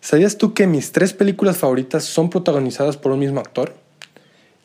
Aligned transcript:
¿Sabías 0.00 0.38
tú 0.38 0.54
que 0.54 0.66
mis 0.66 0.92
tres 0.92 1.12
películas 1.12 1.58
favoritas 1.58 2.04
son 2.04 2.30
protagonizadas 2.30 2.96
por 2.96 3.12
un 3.12 3.18
mismo 3.18 3.38
actor? 3.38 3.74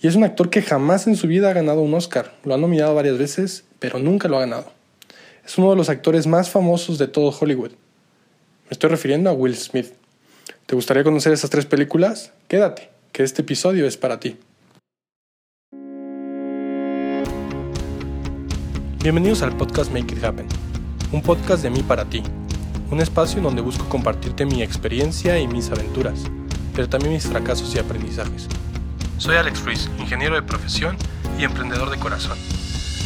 Y 0.02 0.08
es 0.08 0.16
un 0.16 0.24
actor 0.24 0.50
que 0.50 0.62
jamás 0.62 1.08
en 1.08 1.18
su 1.18 1.28
vida 1.28 1.50
ha 1.50 1.54
ganado 1.54 1.82
un 1.82 1.94
Oscar. 1.94 2.34
Lo 2.46 2.54
ha 2.54 2.58
nominado 2.58 2.96
varias 2.96 3.18
veces, 3.18 3.66
pero 3.80 4.00
nunca 4.00 4.30
lo 4.30 4.38
ha 4.38 4.42
ganado. 4.42 4.72
Es 5.46 5.58
uno 5.58 5.70
de 5.72 5.76
los 5.76 5.90
actores 5.90 6.26
más 6.26 6.50
famosos 6.50 6.98
de 6.98 7.10
todo 7.10 7.36
Hollywood. 7.38 7.72
Me 7.72 8.72
estoy 8.72 8.90
refiriendo 8.90 9.30
a 9.30 9.34
Will 9.34 9.58
Smith. 9.58 9.94
¿Te 10.66 10.76
gustaría 10.76 11.04
conocer 11.04 11.34
esas 11.34 11.50
tres 11.50 11.66
películas? 11.66 12.32
Quédate, 12.48 12.90
que 13.12 13.24
este 13.24 13.42
episodio 13.42 13.86
es 13.86 13.98
para 13.98 14.22
ti. 14.22 14.38
Bienvenidos 19.04 19.42
al 19.42 19.56
podcast 19.58 19.92
Make 19.92 20.16
It 20.16 20.24
Happen, 20.24 20.48
un 21.12 21.22
podcast 21.22 21.62
de 21.62 21.70
mí 21.70 21.84
para 21.84 22.06
ti 22.06 22.24
un 22.92 23.02
espacio 23.02 23.38
en 23.38 23.44
donde 23.44 23.62
busco 23.62 23.88
compartirte 23.90 24.46
mi 24.46 24.62
experiencia 24.62 25.40
y 25.40 25.48
mis 25.48 25.72
aventuras, 25.72 26.24
pero 26.76 26.88
también 26.88 27.14
mis 27.14 27.26
fracasos 27.26 27.74
y 27.76 27.80
aprendizajes. 27.80 28.48
Soy 29.18 29.36
Alex 29.38 29.64
Ruiz, 29.64 29.90
ingeniero 29.98 30.36
de 30.36 30.44
profesión 30.44 30.98
y 31.40 31.44
emprendedor 31.44 31.90
de 31.90 31.98
corazón. 31.98 32.38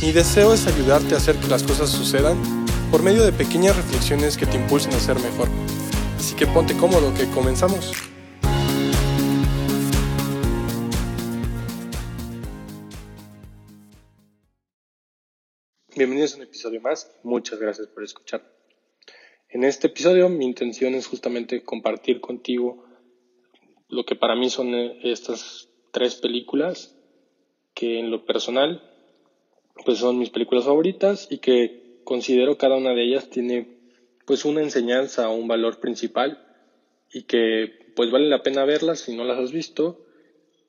Mi 0.02 0.12
deseo 0.12 0.54
es 0.54 0.68
ayudarte 0.68 1.14
a 1.14 1.18
hacer 1.18 1.36
que 1.38 1.48
las 1.48 1.64
cosas 1.64 1.90
sucedan 1.90 2.38
por 2.92 3.04
medio 3.04 3.24
de 3.24 3.32
pequeñas 3.32 3.76
reflexiones 3.76 4.38
que 4.38 4.46
te 4.46 4.58
impulsen 4.58 4.94
a 4.94 5.00
ser 5.00 5.20
mejor. 5.20 5.48
Así 6.18 6.36
que 6.36 6.48
ponte 6.48 6.76
cómodo 6.76 7.14
que 7.14 7.30
comenzamos. 7.32 7.94
Bienvenidos 15.96 16.34
a 16.34 16.38
un 16.38 16.44
episodio 16.44 16.82
más. 16.82 17.12
Muchas 17.24 17.60
gracias 17.60 17.88
por 17.88 18.04
escuchar. 18.04 18.59
En 19.52 19.64
este 19.64 19.88
episodio 19.88 20.30
mi 20.30 20.46
intención 20.46 20.94
es 20.94 21.08
justamente 21.08 21.64
compartir 21.64 22.22
contigo 22.22 22.86
lo 23.88 24.06
que 24.06 24.16
para 24.16 24.36
mí 24.36 24.52
son 24.52 24.76
eh, 24.76 25.00
estas 25.04 25.70
tres 25.92 26.16
películas 26.16 26.96
que 27.74 27.98
en 27.98 28.12
lo 28.12 28.26
personal 28.26 28.84
pues 29.86 29.98
son 29.98 30.20
mis 30.20 30.30
películas 30.30 30.66
favoritas 30.66 31.28
y 31.32 31.40
que 31.40 32.00
considero 32.04 32.60
cada 32.60 32.76
una 32.76 32.94
de 32.94 33.04
ellas 33.04 33.32
tiene 33.32 33.80
pues 34.28 34.46
una 34.46 34.62
enseñanza 34.62 35.28
o 35.30 35.34
un 35.34 35.48
valor 35.48 35.80
principal 35.80 36.46
y 37.12 37.24
que 37.24 37.92
pues 37.96 38.12
vale 38.12 38.30
la 38.30 38.44
pena 38.44 38.66
verlas 38.66 39.00
si 39.00 39.16
no 39.16 39.24
las 39.24 39.40
has 39.40 39.52
visto 39.52 40.06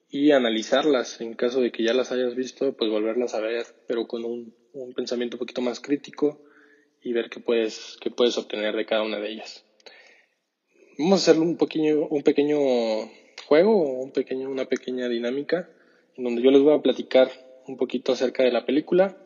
y 0.09 0.31
analizarlas. 0.31 1.21
En 1.21 1.35
caso 1.35 1.61
de 1.61 1.71
que 1.71 1.83
ya 1.83 1.93
las 1.93 2.13
hayas 2.13 2.35
visto 2.35 2.73
pues 2.73 2.91
volverlas 2.91 3.35
a 3.35 3.41
ver 3.41 3.67
pero 3.87 4.07
con 4.07 4.25
un, 4.25 4.55
un 4.73 4.95
pensamiento 4.95 5.37
un 5.37 5.41
poquito 5.41 5.61
más 5.61 5.81
crítico 5.81 6.41
y 7.03 7.13
ver 7.13 7.31
qué 7.31 7.41
puedes, 7.41 7.97
qué 8.01 8.11
puedes 8.11 8.37
obtener 8.39 8.77
de 8.77 8.87
cada 8.87 9.03
una 9.03 9.19
de 9.19 9.31
ellas. 9.31 9.65
Vamos 10.99 11.27
a 11.27 11.31
hacer 11.31 11.43
un 11.43 11.57
pequeño, 11.57 12.07
un 12.09 12.23
pequeño 12.23 12.59
juego, 13.47 14.03
un 14.03 14.13
pequeño, 14.13 14.51
una 14.51 14.67
pequeña 14.67 15.09
dinámica, 15.09 15.69
en 16.17 16.25
donde 16.25 16.43
yo 16.43 16.51
les 16.51 16.63
voy 16.63 16.75
a 16.75 16.83
platicar 16.83 17.31
un 17.67 17.77
poquito 17.77 18.13
acerca 18.13 18.43
de 18.43 18.53
la 18.53 18.67
película 18.67 19.17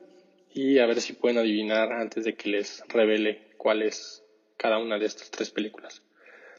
y 0.52 0.78
a 0.78 0.86
ver 0.86 1.00
si 1.00 1.14
pueden 1.14 1.38
adivinar 1.38 1.92
antes 1.92 2.24
de 2.24 2.34
que 2.34 2.48
les 2.48 2.82
revele 2.88 3.48
cuál 3.56 3.82
es 3.82 4.24
cada 4.56 4.78
una 4.78 4.98
de 4.98 5.06
estas 5.06 5.30
tres 5.30 5.50
películas. 5.50 6.02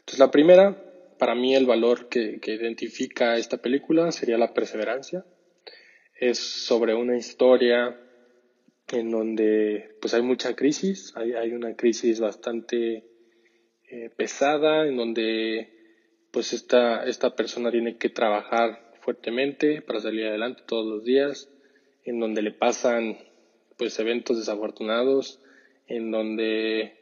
Entonces 0.00 0.18
la 0.18 0.30
primera, 0.30 0.76
para 1.18 1.34
mí 1.34 1.54
el 1.54 1.66
valor 1.66 2.08
que, 2.08 2.38
que 2.40 2.52
identifica 2.52 3.38
esta 3.38 3.56
película 3.56 4.12
sería 4.12 4.36
la 4.36 4.52
perseverancia. 4.52 5.24
Es 6.14 6.38
sobre 6.38 6.94
una 6.94 7.16
historia 7.16 7.98
en 8.92 9.10
donde 9.10 9.96
pues 10.00 10.14
hay 10.14 10.22
mucha 10.22 10.54
crisis, 10.54 11.12
hay, 11.16 11.32
hay 11.32 11.52
una 11.52 11.74
crisis 11.74 12.20
bastante 12.20 13.04
eh, 13.90 14.10
pesada, 14.16 14.86
en 14.86 14.96
donde 14.96 15.72
pues 16.30 16.52
esta, 16.52 17.04
esta 17.04 17.34
persona 17.34 17.70
tiene 17.70 17.96
que 17.98 18.08
trabajar 18.08 18.92
fuertemente 19.00 19.82
para 19.82 20.00
salir 20.00 20.26
adelante 20.26 20.62
todos 20.66 20.86
los 20.86 21.04
días, 21.04 21.48
en 22.04 22.20
donde 22.20 22.42
le 22.42 22.52
pasan 22.52 23.18
pues 23.76 23.98
eventos 23.98 24.38
desafortunados, 24.38 25.40
en 25.86 26.10
donde 26.10 26.96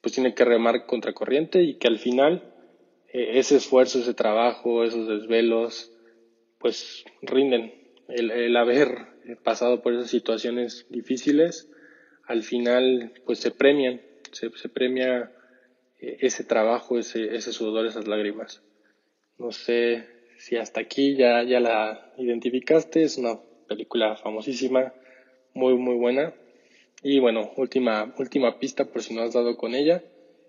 pues 0.00 0.14
tiene 0.14 0.34
que 0.34 0.44
remar 0.44 0.86
contracorriente 0.86 1.62
y 1.62 1.74
que 1.74 1.88
al 1.88 1.98
final 1.98 2.54
eh, 3.12 3.38
ese 3.38 3.56
esfuerzo, 3.56 3.98
ese 3.98 4.14
trabajo, 4.14 4.84
esos 4.84 5.08
desvelos, 5.08 5.92
pues 6.58 7.04
rinden. 7.22 7.74
El, 8.08 8.30
el 8.30 8.56
haber 8.56 9.17
pasado 9.36 9.82
por 9.82 9.94
esas 9.94 10.10
situaciones 10.10 10.86
difíciles, 10.90 11.70
al 12.26 12.42
final 12.42 13.12
pues 13.24 13.38
se 13.38 13.50
premian, 13.50 14.00
se, 14.32 14.50
premia 14.68 15.32
eh, 16.00 16.18
ese 16.20 16.44
trabajo, 16.44 16.98
ese, 16.98 17.40
sudor, 17.40 17.86
esas 17.86 18.06
lágrimas. 18.06 18.62
No 19.38 19.52
sé 19.52 20.06
si 20.38 20.56
hasta 20.56 20.80
aquí 20.80 21.16
ya, 21.16 21.42
ya 21.42 21.60
la 21.60 22.12
identificaste, 22.18 23.02
es 23.02 23.18
una 23.18 23.40
película 23.66 24.16
famosísima, 24.16 24.92
muy 25.54 25.74
muy 25.74 25.94
buena. 25.94 26.34
Y 27.02 27.20
bueno, 27.20 27.52
última, 27.56 28.14
última 28.18 28.58
pista 28.58 28.86
por 28.86 29.02
si 29.02 29.14
no 29.14 29.22
has 29.22 29.32
dado 29.32 29.56
con 29.56 29.74
ella. 29.74 30.02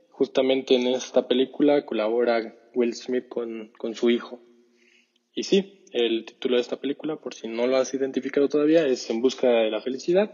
Justamente 0.09 0.75
en 0.75 0.87
esta 0.87 1.27
película 1.27 1.85
colabora 1.85 2.55
Will 2.73 2.93
Smith 2.93 3.27
con, 3.29 3.71
con 3.77 3.93
su 3.95 4.09
hijo. 4.09 4.41
Y 5.33 5.43
sí, 5.43 5.78
el 5.91 6.25
título 6.25 6.55
de 6.55 6.61
esta 6.61 6.77
película, 6.77 7.15
por 7.15 7.33
si 7.33 7.47
no 7.47 7.67
lo 7.67 7.77
has 7.77 7.93
identificado 7.93 8.47
todavía, 8.47 8.85
es 8.85 9.09
En 9.09 9.21
busca 9.21 9.49
de 9.49 9.71
la 9.71 9.81
felicidad. 9.81 10.31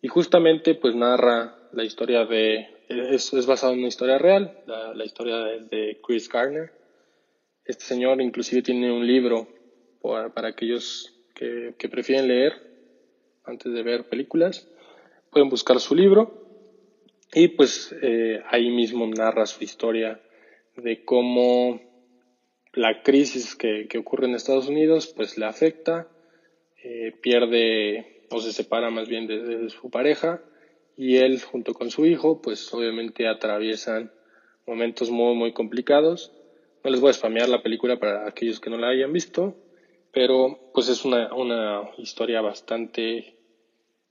Y 0.00 0.08
justamente 0.08 0.74
pues 0.74 0.94
narra 0.94 1.56
la 1.72 1.84
historia 1.84 2.24
de, 2.24 2.68
es, 2.88 3.32
es 3.32 3.46
basado 3.46 3.72
en 3.72 3.80
una 3.80 3.88
historia 3.88 4.18
real, 4.18 4.62
la, 4.66 5.04
historia 5.04 5.36
de, 5.36 5.98
Chris 6.06 6.28
Garner. 6.28 6.72
Este 7.64 7.84
señor 7.84 8.22
inclusive 8.22 8.62
tiene 8.62 8.92
un 8.92 9.06
libro 9.06 9.48
para, 10.34 10.48
aquellos 10.48 11.14
que, 11.34 11.74
prefieren 11.90 12.28
leer 12.28 12.52
antes 13.44 13.72
de 13.72 13.82
ver 13.82 14.08
películas. 14.08 14.68
Pueden 15.30 15.48
buscar 15.48 15.80
su 15.80 15.94
libro 15.94 16.46
y 17.34 17.48
pues 17.48 17.94
eh, 18.00 18.40
ahí 18.48 18.70
mismo 18.70 19.06
narra 19.06 19.44
su 19.46 19.62
historia 19.62 20.20
de 20.76 21.04
cómo 21.04 21.87
la 22.72 23.02
crisis 23.02 23.54
que, 23.54 23.88
ocurre 23.98 24.26
en 24.26 24.34
Estados 24.34 24.68
Unidos 24.68 25.12
pues 25.14 25.38
le 25.38 25.46
afecta, 25.46 26.08
eh, 26.82 27.12
pierde 27.20 28.22
o 28.30 28.40
se 28.40 28.52
separa 28.52 28.90
más 28.90 29.08
bien 29.08 29.26
de, 29.26 29.68
su 29.70 29.90
pareja 29.90 30.42
y 30.96 31.16
él 31.16 31.40
junto 31.40 31.74
con 31.74 31.90
su 31.90 32.06
hijo 32.06 32.42
pues 32.42 32.72
obviamente 32.74 33.26
atraviesan 33.26 34.12
momentos 34.66 35.10
muy 35.10 35.34
muy 35.34 35.52
complicados. 35.52 36.32
No 36.84 36.90
les 36.90 37.00
voy 37.00 37.10
a 37.10 37.14
spamear 37.14 37.48
la 37.48 37.62
película 37.62 37.98
para 37.98 38.28
aquellos 38.28 38.60
que 38.60 38.70
no 38.70 38.78
la 38.78 38.88
hayan 38.88 39.12
visto, 39.12 39.56
pero 40.12 40.70
pues 40.72 40.88
es 40.88 41.04
una, 41.04 41.34
una 41.34 41.90
historia 41.98 42.40
bastante 42.40 43.34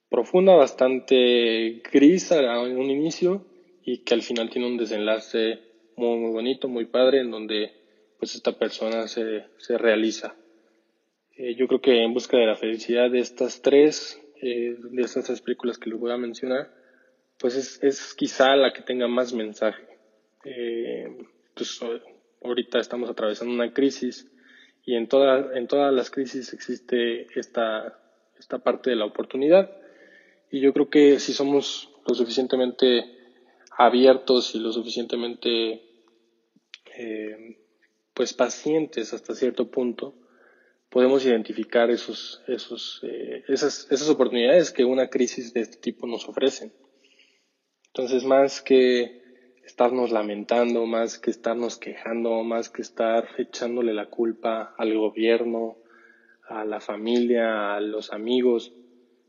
profunda, 0.10 0.56
bastante 0.56 1.82
gris 1.92 2.32
en 2.32 2.78
un 2.78 2.90
inicio 2.90 3.46
y 3.84 4.00
que 4.00 4.14
al 4.14 4.22
final 4.22 4.50
tiene 4.50 4.68
un 4.68 4.78
desenlace 4.78 5.60
muy 5.96 6.18
muy 6.18 6.32
bonito, 6.32 6.68
muy 6.68 6.86
padre 6.86 7.22
en 7.22 7.32
donde 7.32 7.77
pues 8.20 8.36
esta 8.36 8.58
persona 8.58 9.08
se, 9.08 9.46
se 9.58 9.78
realiza. 9.78 10.36
Eh, 11.36 11.56
yo 11.56 11.68
creo 11.68 11.82
que 11.82 12.04
en 12.04 12.14
busca 12.14 12.38
de 12.38 12.48
la 12.48 12.56
felicidad 12.56 13.12
de 13.12 13.20
estas 13.20 13.62
tres, 13.62 14.20
eh, 14.42 14.76
de 14.80 15.02
estas 15.02 15.26
tres 15.26 15.42
películas 15.42 15.78
que 15.78 15.90
les 15.90 16.00
voy 16.00 16.12
a 16.12 16.18
mencionar, 16.18 16.74
pues 17.40 17.56
es, 17.56 17.84
es 17.84 18.14
quizá 18.16 18.56
la 18.56 18.74
que 18.74 18.82
tenga 18.82 19.08
más 19.08 19.34
mensaje. 19.34 19.84
Eh, 20.44 21.16
pues 21.54 21.80
ahorita 22.44 22.80
estamos 22.80 23.10
atravesando 23.10 23.54
una 23.54 23.74
crisis 23.74 24.32
y 24.86 24.96
en, 24.96 25.08
toda, 25.08 25.58
en 25.58 25.68
todas 25.68 25.94
las 25.94 26.10
crisis 26.10 26.54
existe 26.54 27.28
esta, 27.38 28.00
esta 28.40 28.60
parte 28.60 28.90
de 28.90 28.96
la 28.96 29.06
oportunidad 29.06 29.70
y 30.50 30.62
yo 30.62 30.72
creo 30.74 30.90
que 30.90 31.20
si 31.20 31.34
somos 31.34 31.90
lo 32.08 32.16
suficientemente 32.16 33.04
abiertos 33.78 34.56
y 34.56 34.60
lo 34.60 34.72
suficientemente 34.72 35.82
eh, 36.98 37.58
pues 38.18 38.34
pacientes 38.34 39.14
hasta 39.14 39.36
cierto 39.36 39.70
punto, 39.70 40.16
podemos 40.90 41.24
identificar 41.24 41.92
esos, 41.92 42.42
esos, 42.48 43.00
eh, 43.04 43.44
esas, 43.48 43.86
esas 43.92 44.10
oportunidades 44.10 44.72
que 44.72 44.84
una 44.86 45.08
crisis 45.08 45.54
de 45.54 45.62
este 45.62 45.78
tipo 45.78 46.08
nos 46.08 46.28
ofrece. 46.28 46.72
Entonces, 47.94 48.24
más 48.24 48.64
que 48.64 49.22
estarnos 49.64 50.10
lamentando, 50.10 50.88
más 50.88 51.20
que 51.20 51.30
estarnos 51.30 51.78
quejando, 51.78 52.44
más 52.44 52.72
que 52.72 52.82
estar 52.82 53.30
echándole 53.38 53.94
la 53.94 54.10
culpa 54.10 54.74
al 54.80 54.98
gobierno, 54.98 55.78
a 56.50 56.66
la 56.66 56.80
familia, 56.80 57.76
a 57.76 57.82
los 57.82 58.12
amigos, 58.12 58.74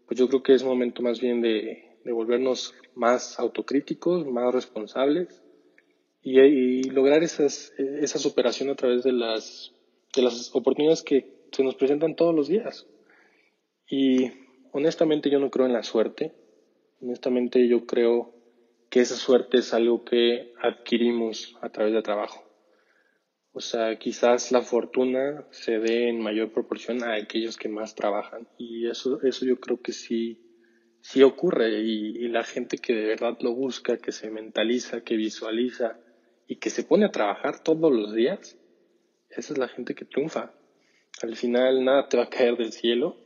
pues 0.06 0.18
yo 0.18 0.28
creo 0.28 0.42
que 0.42 0.54
es 0.54 0.64
momento 0.64 1.02
más 1.02 1.20
bien 1.20 1.42
de, 1.42 1.98
de 2.04 2.12
volvernos 2.12 2.74
más 2.94 3.38
autocríticos, 3.38 4.26
más 4.26 4.54
responsables 4.54 5.42
y, 6.22 6.82
lograr 6.90 7.22
esas, 7.22 7.72
esa 7.78 8.18
superación 8.18 8.70
a 8.70 8.74
través 8.74 9.02
de 9.04 9.12
las, 9.12 9.72
de 10.14 10.22
las 10.22 10.54
oportunidades 10.54 11.02
que 11.02 11.46
se 11.52 11.64
nos 11.64 11.74
presentan 11.74 12.16
todos 12.16 12.34
los 12.34 12.48
días. 12.48 12.86
Y 13.88 14.30
honestamente 14.72 15.30
yo 15.30 15.38
no 15.38 15.50
creo 15.50 15.66
en 15.66 15.72
la 15.72 15.82
suerte, 15.82 16.34
honestamente 17.00 17.66
yo 17.68 17.86
creo 17.86 18.34
que 18.90 19.00
esa 19.00 19.16
suerte 19.16 19.58
es 19.58 19.74
algo 19.74 20.04
que 20.04 20.52
adquirimos 20.60 21.56
a 21.60 21.70
través 21.70 21.92
del 21.92 22.02
trabajo. 22.02 22.48
O 23.52 23.60
sea, 23.60 23.98
quizás 23.98 24.52
la 24.52 24.62
fortuna 24.62 25.44
se 25.50 25.78
dé 25.78 26.08
en 26.08 26.20
mayor 26.20 26.52
proporción 26.52 27.02
a 27.02 27.14
aquellos 27.14 27.56
que 27.56 27.68
más 27.68 27.94
trabajan. 27.94 28.46
Y 28.56 28.88
eso, 28.88 29.20
eso 29.22 29.44
yo 29.46 29.58
creo 29.58 29.80
que 29.80 29.92
sí, 29.92 30.40
sí 31.00 31.22
ocurre. 31.22 31.80
Y, 31.80 32.28
la 32.28 32.44
gente 32.44 32.78
que 32.78 32.94
de 32.94 33.06
verdad 33.06 33.36
lo 33.40 33.54
busca, 33.54 33.96
que 33.96 34.12
se 34.12 34.30
mentaliza, 34.30 35.00
que 35.00 35.16
visualiza 35.16 35.98
y 36.48 36.56
que 36.56 36.70
se 36.70 36.82
pone 36.82 37.04
a 37.04 37.12
trabajar 37.12 37.62
todos 37.62 37.92
los 37.92 38.14
días, 38.14 38.58
esa 39.30 39.52
es 39.52 39.58
la 39.58 39.68
gente 39.68 39.94
que 39.94 40.06
triunfa. 40.06 40.54
Al 41.22 41.36
final 41.36 41.84
nada 41.84 42.08
te 42.08 42.16
va 42.16 42.24
a 42.24 42.30
caer 42.30 42.56
del 42.56 42.72
cielo. 42.72 43.16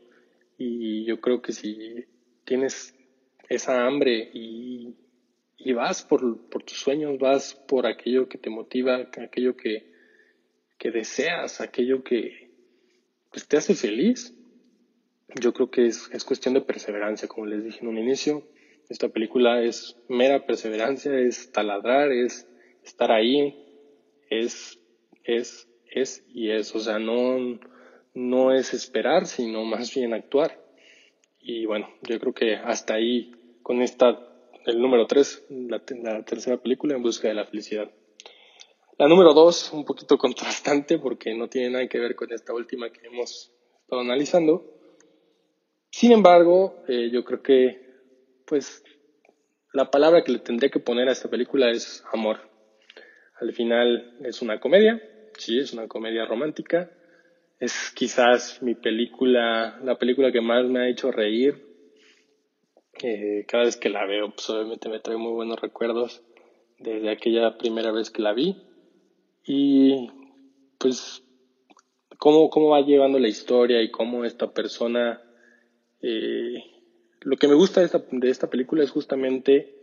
Y 0.59 1.05
yo 1.05 1.21
creo 1.21 1.41
que 1.41 1.53
si 1.53 2.05
tienes 2.45 2.95
esa 3.49 3.87
hambre 3.87 4.31
y, 4.35 4.97
y 5.57 5.73
vas 5.73 6.05
por, 6.05 6.49
por 6.49 6.65
tus 6.65 6.79
sueños, 6.79 7.19
vas 7.19 7.55
por 7.55 7.87
aquello 7.87 8.29
que 8.29 8.39
te 8.39 8.51
motiva, 8.51 9.09
aquello 9.19 9.57
que, 9.57 9.93
que 10.79 10.91
deseas, 10.91 11.61
aquello 11.61 12.03
que 12.03 12.51
pues, 13.31 13.47
te 13.47 13.57
hace 13.57 13.75
feliz. 13.75 14.35
Yo 15.41 15.53
creo 15.53 15.71
que 15.71 15.87
es, 15.87 16.11
es 16.13 16.25
cuestión 16.25 16.55
de 16.55 16.61
perseverancia, 16.61 17.29
como 17.29 17.47
les 17.47 17.65
dije 17.65 17.81
en 17.83 17.89
un 17.89 17.99
inicio. 17.99 18.49
Esta 18.89 19.09
película 19.09 19.63
es 19.63 19.97
mera 20.09 20.45
perseverancia, 20.45 21.19
es 21.19 21.53
taladrar, 21.53 22.11
es 22.13 22.47
estar 22.85 23.13
ahí, 23.13 23.55
es, 24.31 24.79
es, 25.25 25.69
es 25.91 26.25
y 26.29 26.51
es. 26.51 26.75
O 26.75 26.81
sea, 26.81 26.99
no, 26.99 27.59
no 28.15 28.55
es 28.55 28.75
esperar, 28.75 29.27
sino 29.27 29.65
más 29.65 29.95
bien 29.95 30.15
actuar. 30.15 30.59
Y 31.41 31.67
bueno, 31.67 31.89
yo 32.03 32.19
creo 32.21 32.33
que 32.33 32.55
hasta 32.57 32.95
ahí, 32.95 33.33
con 33.63 33.83
esta, 33.83 34.19
el 34.67 34.81
número 34.81 35.07
3, 35.07 35.47
la, 35.51 35.83
la 36.03 36.25
tercera 36.25 36.57
película, 36.59 36.95
En 36.95 37.03
Busca 37.03 37.29
de 37.29 37.35
la 37.35 37.47
Felicidad. 37.47 37.91
La 38.99 39.09
número 39.09 39.35
dos, 39.35 39.73
un 39.73 39.85
poquito 39.85 40.19
contrastante 40.19 40.99
porque 40.99 41.35
no 41.35 41.49
tiene 41.49 41.71
nada 41.71 41.89
que 41.89 41.99
ver 41.99 42.15
con 42.15 42.33
esta 42.33 42.55
última 42.55 42.91
que 42.91 43.07
hemos 43.07 43.53
estado 43.83 44.01
analizando. 44.01 44.65
Sin 45.91 46.13
embargo, 46.13 46.83
eh, 46.89 47.11
yo 47.13 47.25
creo 47.25 47.43
que, 47.43 47.81
pues, 48.47 48.85
la 49.73 49.91
palabra 49.91 50.23
que 50.23 50.33
le 50.33 50.39
tendré 50.39 50.71
que 50.71 50.79
poner 50.79 51.09
a 51.09 51.13
esta 51.13 51.29
película 51.29 51.71
es 51.71 52.05
amor. 52.13 52.52
Al 53.43 53.53
final 53.53 54.15
es 54.23 54.41
una 54.41 54.61
comedia, 54.61 55.03
sí, 55.37 55.59
es 55.59 55.73
una 55.73 55.89
comedia 55.89 56.25
romántica. 56.25 56.93
Es 57.59 57.91
quizás 57.93 58.63
mi 58.63 58.77
película, 58.77 59.81
la 59.83 59.99
película 59.99 60.31
que 60.31 60.41
más 60.41 60.65
me 60.67 60.79
ha 60.79 60.89
hecho 60.89 61.11
reír. 61.11 61.61
Eh, 63.03 63.45
cada 63.49 63.65
vez 63.65 63.77
que 63.77 63.89
la 63.89 64.07
veo, 64.07 64.31
pues 64.31 64.49
obviamente 64.49 64.89
me 64.89 65.01
trae 65.01 65.17
muy 65.17 65.33
buenos 65.33 65.61
recuerdos 65.61 66.23
desde 66.79 67.11
aquella 67.11 67.59
primera 67.59 67.91
vez 67.91 68.11
que 68.11 68.23
la 68.23 68.33
vi 68.33 68.63
y 69.45 70.09
pues 70.79 71.25
cómo, 72.19 72.49
cómo 72.49 72.69
va 72.69 72.83
llevando 72.83 73.19
la 73.19 73.29
historia 73.29 73.83
y 73.83 73.91
cómo 73.91 74.25
esta 74.25 74.53
persona... 74.53 75.21
Eh, 76.01 76.63
lo 77.23 77.37
que 77.37 77.49
me 77.49 77.55
gusta 77.55 77.81
de 77.81 77.87
esta, 77.87 78.05
de 78.09 78.31
esta 78.31 78.51
película 78.51 78.85
es 78.85 78.91
justamente 78.91 79.75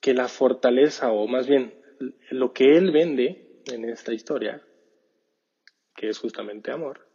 que 0.00 0.14
la 0.14 0.28
fortaleza, 0.28 1.12
o 1.12 1.26
más 1.26 1.46
bien 1.46 1.81
lo 2.30 2.52
que 2.52 2.76
él 2.76 2.90
vende 2.92 3.62
en 3.72 3.84
esta 3.84 4.12
historia, 4.12 4.62
que 5.94 6.08
es 6.08 6.18
justamente 6.18 6.70
amor, 6.70 7.06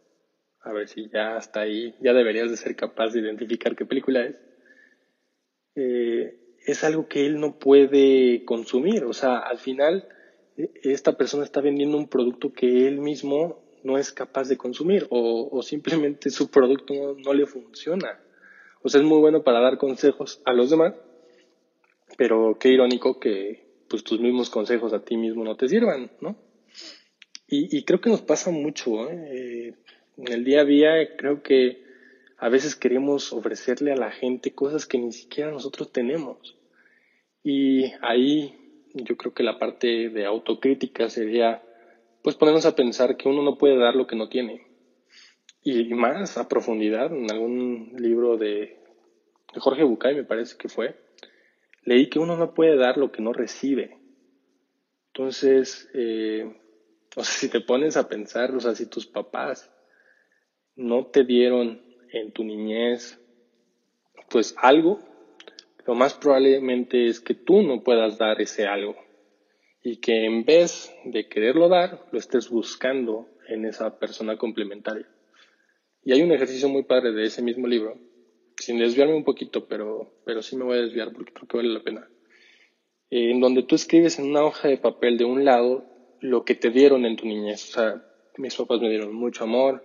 a 0.60 0.72
ver 0.72 0.88
si 0.88 1.08
ya 1.08 1.36
hasta 1.36 1.60
ahí, 1.60 1.94
ya 2.00 2.12
deberías 2.12 2.50
de 2.50 2.56
ser 2.56 2.76
capaz 2.76 3.12
de 3.12 3.20
identificar 3.20 3.76
qué 3.76 3.84
película 3.84 4.24
es, 4.24 4.36
eh, 5.74 6.38
es 6.66 6.84
algo 6.84 7.08
que 7.08 7.26
él 7.26 7.40
no 7.40 7.58
puede 7.58 8.44
consumir, 8.44 9.04
o 9.04 9.12
sea, 9.12 9.38
al 9.38 9.58
final 9.58 10.08
esta 10.82 11.16
persona 11.16 11.44
está 11.44 11.60
vendiendo 11.60 11.96
un 11.96 12.08
producto 12.08 12.52
que 12.52 12.88
él 12.88 12.98
mismo 12.98 13.62
no 13.84 13.96
es 13.96 14.12
capaz 14.12 14.48
de 14.48 14.56
consumir 14.56 15.06
o, 15.10 15.62
simplemente 15.62 16.30
su 16.30 16.50
producto 16.50 17.16
no, 17.16 17.32
le 17.32 17.46
funciona. 17.46 18.20
O 18.82 18.88
sea, 18.88 19.00
es 19.00 19.06
muy 19.06 19.18
bueno 19.18 19.42
para 19.44 19.60
dar 19.60 19.78
consejos 19.78 20.40
a 20.44 20.52
los 20.52 20.70
demás, 20.70 20.94
pero 22.16 22.56
qué 22.58 22.70
irónico 22.70 23.20
que 23.20 23.67
pues 23.88 24.04
tus 24.04 24.20
mismos 24.20 24.50
consejos 24.50 24.92
a 24.92 25.04
ti 25.04 25.16
mismo 25.16 25.44
no 25.44 25.56
te 25.56 25.68
sirvan, 25.68 26.10
¿no? 26.20 26.36
Y, 27.50 27.82
creo 27.84 28.02
que 28.02 28.10
nos 28.10 28.20
pasa 28.20 28.50
mucho, 28.50 29.08
¿eh? 29.08 29.74
En 30.18 30.32
el 30.32 30.44
día 30.44 30.60
a 30.60 30.64
día 30.66 31.16
creo 31.16 31.42
que 31.42 31.82
a 32.36 32.50
veces 32.50 32.76
queremos 32.76 33.32
ofrecerle 33.32 33.92
a 33.92 33.96
la 33.96 34.10
gente 34.10 34.54
cosas 34.54 34.84
que 34.84 34.98
ni 34.98 35.12
siquiera 35.12 35.50
nosotros 35.50 35.90
tenemos. 35.90 36.58
Y 37.42 37.84
ahí 38.02 38.54
yo 38.92 39.16
creo 39.16 39.32
que 39.32 39.42
la 39.42 39.58
parte 39.58 40.10
de 40.10 40.26
autocrítica 40.26 41.08
sería 41.08 41.62
pues 42.22 42.36
ponernos 42.36 42.66
a 42.66 42.76
pensar 42.76 43.16
que 43.16 43.28
uno 43.28 43.42
no 43.42 43.56
puede 43.56 43.78
dar 43.78 43.94
lo 43.94 44.06
que 44.06 44.16
no 44.16 44.28
tiene. 44.28 44.66
Y 45.62 45.94
más 45.94 46.38
a 46.38 46.48
profundidad, 46.48 47.12
en 47.12 47.30
algún 47.30 47.92
libro 47.96 48.36
de, 48.36 48.78
Jorge 49.56 49.84
Bucay 49.84 50.14
me 50.14 50.24
parece 50.24 50.56
que 50.56 50.68
fue, 50.68 50.96
leí 51.88 52.10
que 52.10 52.18
uno 52.18 52.36
no 52.36 52.52
puede 52.52 52.76
dar 52.76 52.98
lo 52.98 53.10
que 53.10 53.22
no 53.22 53.32
recibe. 53.32 53.98
Entonces, 55.08 55.88
eh, 55.94 56.44
o 57.16 57.24
sea, 57.24 57.24
si 57.40 57.48
te 57.48 57.60
pones 57.60 57.96
a 57.96 58.08
pensar, 58.08 58.54
o 58.54 58.60
sea, 58.60 58.74
si 58.74 58.86
tus 58.86 59.06
papás 59.06 59.72
no 60.76 61.06
te 61.06 61.24
dieron 61.24 61.82
en 62.12 62.32
tu 62.32 62.44
niñez, 62.44 63.18
pues 64.30 64.54
algo, 64.58 65.00
lo 65.86 65.94
más 65.94 66.14
probablemente 66.14 67.06
es 67.06 67.20
que 67.20 67.34
tú 67.34 67.62
no 67.62 67.82
puedas 67.82 68.18
dar 68.18 68.40
ese 68.42 68.66
algo 68.66 68.94
y 69.82 69.96
que 69.96 70.26
en 70.26 70.44
vez 70.44 70.94
de 71.04 71.26
quererlo 71.28 71.68
dar, 71.68 72.06
lo 72.12 72.18
estés 72.18 72.50
buscando 72.50 73.28
en 73.48 73.64
esa 73.64 73.98
persona 73.98 74.36
complementaria. 74.36 75.08
Y 76.04 76.12
hay 76.12 76.20
un 76.20 76.32
ejercicio 76.32 76.68
muy 76.68 76.82
padre 76.82 77.12
de 77.12 77.24
ese 77.24 77.42
mismo 77.42 77.66
libro, 77.66 77.98
sin 78.58 78.78
desviarme 78.78 79.14
un 79.14 79.24
poquito, 79.24 79.66
pero, 79.66 80.12
pero 80.24 80.42
sí 80.42 80.56
me 80.56 80.64
voy 80.64 80.78
a 80.78 80.82
desviar 80.82 81.12
porque 81.12 81.32
creo 81.32 81.48
que 81.48 81.56
vale 81.56 81.68
la 81.70 81.82
pena, 81.82 82.08
eh, 83.10 83.30
en 83.30 83.40
donde 83.40 83.62
tú 83.62 83.74
escribes 83.74 84.18
en 84.18 84.26
una 84.26 84.44
hoja 84.44 84.68
de 84.68 84.76
papel 84.76 85.16
de 85.16 85.24
un 85.24 85.44
lado 85.44 85.84
lo 86.20 86.44
que 86.44 86.54
te 86.54 86.70
dieron 86.70 87.04
en 87.04 87.16
tu 87.16 87.26
niñez. 87.26 87.70
O 87.70 87.72
sea, 87.72 88.04
mis 88.36 88.56
papás 88.56 88.80
me 88.80 88.90
dieron 88.90 89.14
mucho 89.14 89.44
amor, 89.44 89.84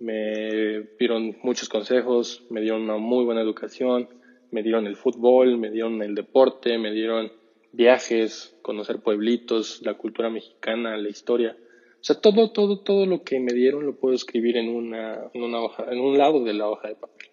me 0.00 0.88
dieron 0.98 1.36
muchos 1.42 1.68
consejos, 1.68 2.46
me 2.50 2.60
dieron 2.60 2.82
una 2.82 2.96
muy 2.96 3.24
buena 3.24 3.42
educación, 3.42 4.08
me 4.50 4.62
dieron 4.62 4.86
el 4.86 4.96
fútbol, 4.96 5.58
me 5.58 5.70
dieron 5.70 6.02
el 6.02 6.14
deporte, 6.14 6.78
me 6.78 6.92
dieron 6.92 7.32
viajes, 7.72 8.56
conocer 8.62 9.00
pueblitos, 9.00 9.82
la 9.82 9.94
cultura 9.94 10.30
mexicana, 10.30 10.96
la 10.96 11.08
historia. 11.08 11.56
O 12.00 12.02
sea, 12.02 12.20
todo, 12.20 12.50
todo, 12.50 12.80
todo 12.80 13.06
lo 13.06 13.22
que 13.22 13.38
me 13.38 13.52
dieron 13.52 13.86
lo 13.86 13.96
puedo 13.96 14.14
escribir 14.14 14.56
en 14.56 14.68
una, 14.68 15.30
en 15.32 15.42
una 15.42 15.60
hoja, 15.60 15.86
en 15.90 16.00
un 16.00 16.18
lado 16.18 16.42
de 16.42 16.54
la 16.54 16.68
hoja 16.68 16.88
de 16.88 16.94
papel. 16.94 17.28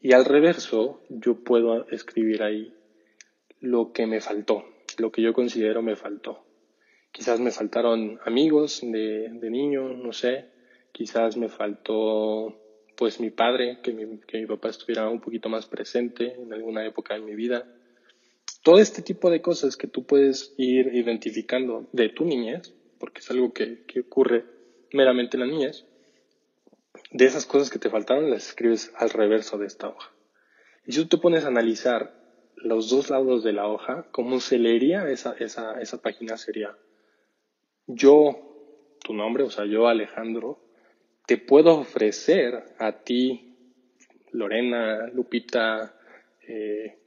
Y 0.00 0.12
al 0.12 0.24
reverso, 0.24 1.02
yo 1.08 1.42
puedo 1.42 1.88
escribir 1.88 2.42
ahí 2.42 2.72
lo 3.60 3.92
que 3.92 4.06
me 4.06 4.20
faltó, 4.20 4.64
lo 4.98 5.10
que 5.10 5.22
yo 5.22 5.32
considero 5.32 5.82
me 5.82 5.96
faltó. 5.96 6.44
Quizás 7.10 7.40
me 7.40 7.50
faltaron 7.50 8.20
amigos 8.24 8.80
de, 8.82 9.28
de 9.32 9.50
niño, 9.50 9.88
no 9.88 10.12
sé. 10.12 10.46
Quizás 10.92 11.36
me 11.36 11.48
faltó 11.48 12.54
pues 12.96 13.20
mi 13.20 13.30
padre, 13.30 13.78
que 13.82 13.92
mi, 13.92 14.18
que 14.20 14.38
mi 14.38 14.46
papá 14.46 14.68
estuviera 14.68 15.08
un 15.08 15.20
poquito 15.20 15.48
más 15.48 15.66
presente 15.66 16.34
en 16.34 16.52
alguna 16.52 16.86
época 16.86 17.14
de 17.14 17.20
mi 17.20 17.34
vida. 17.34 17.66
Todo 18.62 18.78
este 18.78 19.02
tipo 19.02 19.30
de 19.30 19.40
cosas 19.40 19.76
que 19.76 19.86
tú 19.86 20.04
puedes 20.04 20.54
ir 20.58 20.94
identificando 20.94 21.88
de 21.92 22.08
tu 22.08 22.24
niñez, 22.24 22.74
porque 22.98 23.20
es 23.20 23.30
algo 23.30 23.52
que, 23.52 23.84
que 23.86 24.00
ocurre 24.00 24.44
meramente 24.92 25.36
en 25.36 25.40
la 25.40 25.46
niñez, 25.46 25.86
de 27.10 27.24
esas 27.24 27.46
cosas 27.46 27.70
que 27.70 27.78
te 27.78 27.90
faltaron 27.90 28.30
las 28.30 28.48
escribes 28.48 28.92
al 28.96 29.10
reverso 29.10 29.58
de 29.58 29.66
esta 29.66 29.88
hoja. 29.88 30.12
Y 30.86 30.92
si 30.92 31.02
tú 31.02 31.08
te 31.08 31.22
pones 31.22 31.44
a 31.44 31.48
analizar 31.48 32.14
los 32.56 32.90
dos 32.90 33.10
lados 33.10 33.44
de 33.44 33.52
la 33.52 33.68
hoja, 33.68 34.06
cómo 34.10 34.40
se 34.40 34.58
leería 34.58 35.08
esa, 35.08 35.34
esa, 35.38 35.80
esa 35.80 36.02
página 36.02 36.36
sería 36.36 36.76
yo, 37.86 38.96
tu 39.02 39.14
nombre, 39.14 39.44
o 39.44 39.50
sea, 39.50 39.64
yo 39.64 39.88
Alejandro, 39.88 40.60
te 41.26 41.38
puedo 41.38 41.78
ofrecer 41.78 42.62
a 42.78 42.92
ti, 43.02 43.56
Lorena, 44.32 45.08
Lupita, 45.08 45.94
eh, 46.46 46.98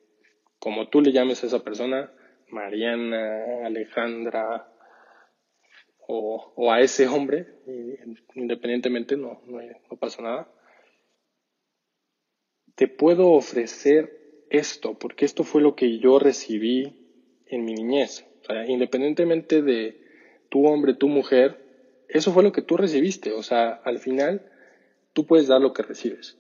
como 0.57 0.89
tú 0.89 1.01
le 1.01 1.11
llames 1.11 1.43
a 1.43 1.47
esa 1.47 1.63
persona, 1.63 2.11
Mariana, 2.49 3.65
Alejandra, 3.65 4.70
o, 6.07 6.71
a 6.71 6.81
ese 6.81 7.07
hombre, 7.07 7.47
independientemente, 8.35 9.17
no, 9.17 9.41
no, 9.45 9.97
pasa 9.97 10.21
nada, 10.21 10.51
te 12.75 12.87
puedo 12.87 13.31
ofrecer 13.31 14.45
esto, 14.49 14.97
porque 14.97 15.25
esto 15.25 15.43
fue 15.43 15.61
lo 15.61 15.75
que 15.75 15.99
yo 15.99 16.19
recibí 16.19 17.41
en 17.47 17.65
mi 17.65 17.73
niñez. 17.73 18.25
O 18.41 18.45
sea, 18.45 18.65
independientemente 18.65 19.61
de 19.61 20.01
tu 20.49 20.65
hombre, 20.65 20.93
tu 20.93 21.07
mujer, 21.07 22.05
eso 22.09 22.33
fue 22.33 22.43
lo 22.43 22.51
que 22.51 22.61
tú 22.61 22.75
recibiste. 22.77 23.31
O 23.33 23.43
sea, 23.43 23.69
al 23.69 23.99
final 23.99 24.51
tú 25.13 25.25
puedes 25.25 25.47
dar 25.47 25.61
lo 25.61 25.73
que 25.73 25.83
recibes. 25.83 26.37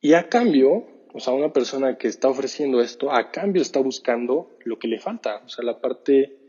Y 0.00 0.14
a 0.14 0.28
cambio, 0.28 0.86
o 1.12 1.20
sea, 1.20 1.34
una 1.34 1.52
persona 1.52 1.98
que 1.98 2.08
está 2.08 2.28
ofreciendo 2.28 2.80
esto, 2.80 3.12
a 3.12 3.30
cambio 3.30 3.60
está 3.60 3.80
buscando 3.80 4.56
lo 4.64 4.78
que 4.78 4.88
le 4.88 4.98
falta. 4.98 5.42
O 5.44 5.48
sea, 5.48 5.64
la 5.64 5.80
parte 5.80 6.39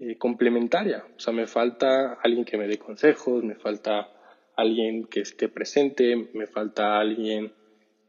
eh, 0.00 0.16
complementaria. 0.16 1.04
O 1.16 1.20
sea, 1.20 1.32
me 1.32 1.46
falta 1.46 2.14
alguien 2.14 2.44
que 2.44 2.56
me 2.56 2.66
dé 2.66 2.78
consejos, 2.78 3.44
me 3.44 3.54
falta 3.54 4.10
alguien 4.56 5.04
que 5.04 5.20
esté 5.20 5.48
presente, 5.48 6.30
me 6.32 6.46
falta 6.46 6.98
alguien 6.98 7.52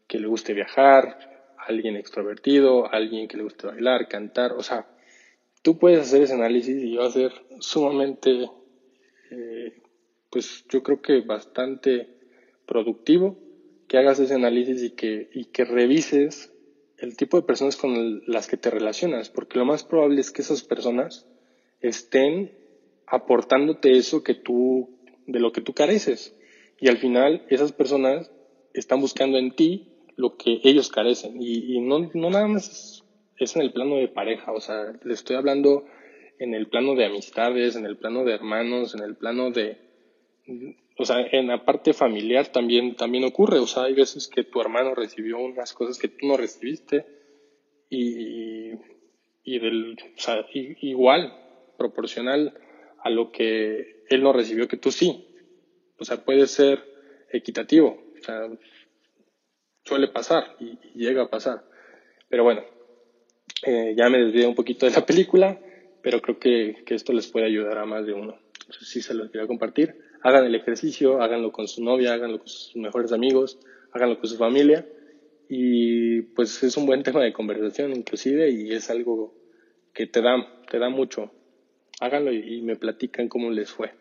que 0.07 0.19
le 0.19 0.27
guste 0.27 0.53
viajar, 0.53 1.55
alguien 1.57 1.95
extrovertido, 1.95 2.91
alguien 2.91 3.27
que 3.27 3.37
le 3.37 3.43
guste 3.43 3.67
bailar, 3.67 4.07
cantar. 4.07 4.53
O 4.53 4.63
sea, 4.63 4.87
tú 5.61 5.77
puedes 5.77 5.99
hacer 5.99 6.23
ese 6.23 6.33
análisis 6.33 6.83
y 6.83 6.95
va 6.95 7.07
a 7.07 7.11
ser 7.11 7.31
sumamente, 7.59 8.49
eh, 9.31 9.81
pues 10.29 10.65
yo 10.69 10.83
creo 10.83 11.01
que 11.01 11.21
bastante 11.21 12.09
productivo 12.65 13.37
que 13.87 13.97
hagas 13.97 14.19
ese 14.19 14.33
análisis 14.33 14.81
y 14.83 14.91
que, 14.91 15.29
y 15.33 15.45
que 15.45 15.65
revises 15.65 16.51
el 16.97 17.15
tipo 17.17 17.37
de 17.37 17.45
personas 17.45 17.75
con 17.75 18.23
las 18.25 18.47
que 18.47 18.57
te 18.57 18.69
relacionas, 18.69 19.29
porque 19.29 19.59
lo 19.59 19.65
más 19.65 19.83
probable 19.83 20.21
es 20.21 20.31
que 20.31 20.41
esas 20.41 20.63
personas 20.63 21.27
estén 21.87 22.51
aportándote 23.07 23.97
eso 23.97 24.23
que 24.23 24.33
tú, 24.33 24.89
de 25.27 25.39
lo 25.39 25.51
que 25.51 25.61
tú 25.61 25.73
careces. 25.73 26.35
Y 26.79 26.89
al 26.89 26.97
final 26.97 27.45
esas 27.49 27.71
personas 27.71 28.31
están 28.73 28.99
buscando 28.99 29.37
en 29.37 29.55
ti 29.55 29.87
lo 30.15 30.37
que 30.37 30.59
ellos 30.63 30.89
carecen. 30.89 31.41
Y, 31.41 31.79
no, 31.81 32.11
no 32.13 32.29
nada 32.29 32.47
más 32.47 33.03
es, 33.37 33.55
en 33.55 33.61
el 33.61 33.73
plano 33.73 33.97
de 33.97 34.07
pareja, 34.07 34.51
o 34.51 34.61
sea, 34.61 34.93
le 35.03 35.13
estoy 35.13 35.35
hablando 35.35 35.85
en 36.39 36.53
el 36.53 36.67
plano 36.67 36.95
de 36.95 37.05
amistades, 37.05 37.75
en 37.75 37.85
el 37.85 37.97
plano 37.97 38.23
de 38.23 38.33
hermanos, 38.33 38.95
en 38.95 39.03
el 39.03 39.15
plano 39.15 39.51
de, 39.51 39.77
o 40.97 41.05
sea, 41.05 41.25
en 41.31 41.47
la 41.47 41.63
parte 41.63 41.93
familiar 41.93 42.47
también, 42.47 42.95
también 42.95 43.23
ocurre, 43.23 43.59
o 43.59 43.67
sea, 43.67 43.83
hay 43.83 43.93
veces 43.93 44.27
que 44.27 44.43
tu 44.43 44.59
hermano 44.61 44.95
recibió 44.95 45.39
unas 45.39 45.73
cosas 45.73 45.97
que 45.97 46.09
tú 46.09 46.27
no 46.27 46.37
recibiste 46.37 47.05
y, 47.89 48.71
y 49.43 49.59
del, 49.59 49.93
o 49.93 50.19
sea, 50.19 50.45
igual, 50.53 51.33
proporcional 51.77 52.57
a 53.03 53.09
lo 53.09 53.31
que 53.31 54.03
él 54.09 54.23
no 54.23 54.33
recibió 54.33 54.67
que 54.67 54.77
tú 54.77 54.91
sí. 54.91 55.27
O 55.99 56.05
sea, 56.05 56.25
puede 56.25 56.47
ser 56.47 56.83
equitativo, 57.31 58.03
o 58.19 58.23
sea, 58.23 58.49
suele 59.83 60.07
pasar 60.07 60.55
y, 60.59 60.77
llega 60.95 61.23
a 61.23 61.29
pasar. 61.29 61.63
Pero 62.29 62.43
bueno, 62.43 62.63
eh, 63.65 63.93
ya 63.95 64.09
me 64.09 64.19
desvié 64.19 64.47
un 64.47 64.55
poquito 64.55 64.85
de 64.85 64.91
la 64.91 65.05
película, 65.05 65.59
pero 66.01 66.21
creo 66.21 66.39
que, 66.39 66.83
que 66.85 66.95
esto 66.95 67.13
les 67.13 67.27
puede 67.27 67.45
ayudar 67.45 67.77
a 67.77 67.85
más 67.85 68.05
de 68.05 68.13
uno. 68.13 68.37
Entonces 68.61 68.89
sí 68.89 69.01
se 69.01 69.13
los 69.13 69.29
quiero 69.29 69.47
compartir. 69.47 69.95
Hagan 70.23 70.45
el 70.45 70.55
ejercicio, 70.55 71.21
háganlo 71.21 71.51
con 71.51 71.67
su 71.67 71.83
novia, 71.83 72.13
háganlo 72.13 72.39
con 72.39 72.47
sus 72.47 72.75
mejores 72.75 73.11
amigos, 73.11 73.59
háganlo 73.91 74.19
con 74.19 74.27
su 74.27 74.37
familia. 74.37 74.87
Y 75.47 76.23
pues 76.33 76.63
es 76.63 76.75
un 76.77 76.87
buen 76.87 77.03
tema 77.03 77.21
de 77.21 77.31
conversación 77.31 77.95
inclusive 77.95 78.49
y 78.49 78.71
es 78.71 78.89
algo 78.89 79.35
que 79.93 80.07
te 80.07 80.21
da, 80.21 80.35
te 80.69 80.79
da 80.79 80.89
mucho. 80.89 81.31
Háganlo 81.99 82.33
y, 82.33 82.61
me 82.61 82.75
platican 82.75 83.27
cómo 83.27 83.49
les 83.51 83.71
fue. 83.71 83.91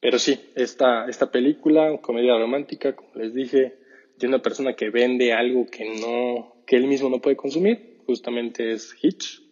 Pero 0.00 0.18
sí, 0.18 0.38
esta, 0.54 1.08
esta 1.08 1.30
película, 1.30 1.98
comedia 2.00 2.38
romántica, 2.38 2.94
como 2.94 3.14
les 3.14 3.34
dije, 3.34 3.78
de 4.16 4.26
una 4.26 4.40
persona 4.40 4.74
que 4.74 4.90
vende 4.90 5.32
algo 5.32 5.66
que 5.66 5.84
no, 6.00 6.62
que 6.66 6.76
él 6.76 6.86
mismo 6.86 7.08
no 7.08 7.20
puede 7.20 7.36
consumir, 7.36 7.98
justamente 8.06 8.72
es 8.72 8.94
Hitch, 9.00 9.42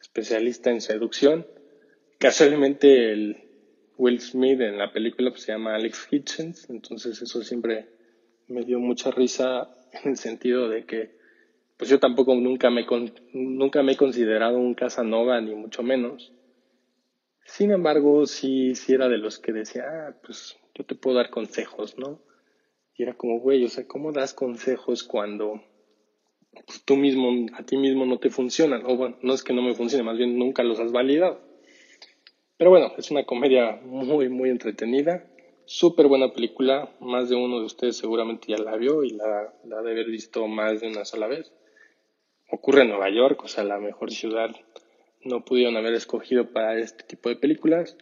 especialista 0.00 0.70
en 0.70 0.80
seducción. 0.80 1.46
Casualmente 2.18 3.12
el 3.12 3.36
Will 3.96 4.20
Smith 4.20 4.60
en 4.60 4.78
la 4.78 4.92
película 4.92 5.30
pues, 5.30 5.42
se 5.42 5.52
llama 5.52 5.74
Alex 5.74 6.08
Hitchens, 6.10 6.70
entonces 6.70 7.20
eso 7.20 7.42
siempre 7.42 7.88
me 8.46 8.62
dio 8.62 8.78
mucha 8.78 9.10
risa 9.10 9.68
en 9.92 10.12
el 10.12 10.16
sentido 10.16 10.68
de 10.68 10.84
que 10.84 11.18
pues 11.76 11.90
yo 11.90 12.00
tampoco 12.00 12.34
nunca 12.34 12.70
me, 12.70 12.84
nunca 13.32 13.82
me 13.82 13.92
he 13.92 13.96
considerado 13.96 14.58
un 14.58 14.74
Casanova, 14.74 15.40
ni 15.40 15.54
mucho 15.54 15.82
menos. 15.84 16.32
Sin 17.48 17.72
embargo, 17.72 18.26
sí, 18.26 18.74
sí 18.74 18.92
era 18.92 19.08
de 19.08 19.16
los 19.16 19.38
que 19.38 19.52
decía, 19.52 19.82
ah, 19.88 20.14
pues 20.22 20.58
yo 20.74 20.84
te 20.84 20.94
puedo 20.94 21.16
dar 21.16 21.30
consejos, 21.30 21.96
¿no? 21.96 22.20
Y 22.94 23.04
era 23.04 23.14
como, 23.14 23.40
güey, 23.40 23.64
o 23.64 23.68
sea, 23.68 23.88
¿cómo 23.88 24.12
das 24.12 24.34
consejos 24.34 25.02
cuando 25.02 25.62
pues, 26.66 26.84
tú 26.84 26.96
mismo, 26.96 27.46
a 27.54 27.64
ti 27.64 27.78
mismo 27.78 28.04
no 28.04 28.18
te 28.18 28.28
funcionan? 28.28 28.84
O 28.84 28.96
bueno, 28.96 29.16
no 29.22 29.32
es 29.32 29.42
que 29.42 29.54
no 29.54 29.62
me 29.62 29.74
funcione, 29.74 30.04
más 30.04 30.18
bien 30.18 30.38
nunca 30.38 30.62
los 30.62 30.78
has 30.78 30.92
validado. 30.92 31.40
Pero 32.58 32.68
bueno, 32.68 32.92
es 32.98 33.10
una 33.10 33.24
comedia 33.24 33.80
muy, 33.82 34.28
muy 34.28 34.50
entretenida. 34.50 35.24
Súper 35.64 36.06
buena 36.06 36.30
película. 36.32 36.94
Más 37.00 37.30
de 37.30 37.36
uno 37.36 37.60
de 37.60 37.64
ustedes 37.64 37.96
seguramente 37.96 38.48
ya 38.48 38.58
la 38.58 38.76
vio 38.76 39.04
y 39.04 39.10
la, 39.10 39.54
la 39.64 39.80
de 39.80 39.90
haber 39.90 40.06
visto 40.06 40.46
más 40.46 40.82
de 40.82 40.88
una 40.88 41.06
sola 41.06 41.26
vez. 41.26 41.50
Ocurre 42.50 42.82
en 42.82 42.90
Nueva 42.90 43.08
York, 43.08 43.42
o 43.42 43.48
sea, 43.48 43.64
la 43.64 43.78
mejor 43.78 44.10
ciudad 44.10 44.50
no 45.22 45.44
pudieron 45.44 45.76
haber 45.76 45.94
escogido 45.94 46.52
para 46.52 46.78
este 46.78 47.04
tipo 47.04 47.28
de 47.28 47.36
películas. 47.36 47.96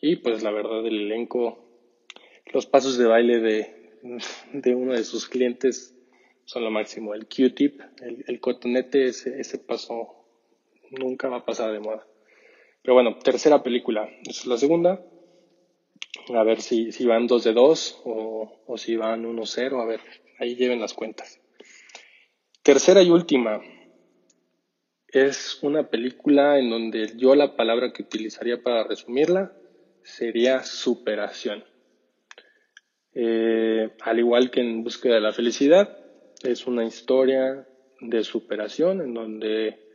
Y 0.00 0.16
pues 0.16 0.42
la 0.42 0.50
verdad, 0.50 0.84
el 0.86 1.00
elenco, 1.00 1.64
los 2.52 2.66
pasos 2.66 2.98
de 2.98 3.06
baile 3.06 3.38
de, 3.40 3.92
de 4.52 4.74
uno 4.74 4.92
de 4.92 5.04
sus 5.04 5.28
clientes 5.28 5.94
son 6.44 6.64
lo 6.64 6.70
máximo. 6.70 7.14
El 7.14 7.26
Q-tip, 7.26 7.80
el, 8.26 8.40
cotonete, 8.40 9.06
ese, 9.06 9.40
ese 9.40 9.58
paso 9.58 10.26
nunca 10.90 11.28
va 11.28 11.38
a 11.38 11.44
pasar 11.44 11.72
de 11.72 11.80
moda. 11.80 12.06
Pero 12.82 12.94
bueno, 12.94 13.18
tercera 13.18 13.62
película. 13.62 14.08
Esa 14.22 14.40
es 14.40 14.46
la 14.46 14.58
segunda. 14.58 15.04
A 16.34 16.42
ver 16.42 16.60
si, 16.60 16.92
si 16.92 17.06
van 17.06 17.26
2 17.26 17.44
de 17.44 17.52
2 17.52 18.02
o, 18.04 18.62
o 18.66 18.78
si 18.78 18.96
van 18.96 19.24
1-0. 19.24 19.80
A 19.80 19.86
ver, 19.86 20.00
ahí 20.38 20.56
lleven 20.56 20.80
las 20.80 20.94
cuentas. 20.94 21.40
Tercera 22.62 23.02
y 23.02 23.10
última. 23.10 23.60
Es 25.12 25.62
una 25.62 25.90
película 25.90 26.58
en 26.58 26.70
donde 26.70 27.12
yo 27.18 27.34
la 27.34 27.54
palabra 27.54 27.92
que 27.92 28.02
utilizaría 28.02 28.62
para 28.62 28.84
resumirla 28.84 29.52
sería 30.02 30.62
superación. 30.62 31.62
Eh, 33.12 33.90
al 34.00 34.18
igual 34.18 34.50
que 34.50 34.62
en 34.62 34.82
Búsqueda 34.82 35.16
de 35.16 35.20
la 35.20 35.32
Felicidad, 35.32 35.98
es 36.42 36.66
una 36.66 36.86
historia 36.86 37.68
de 38.00 38.24
superación 38.24 39.02
en 39.02 39.12
donde 39.12 39.86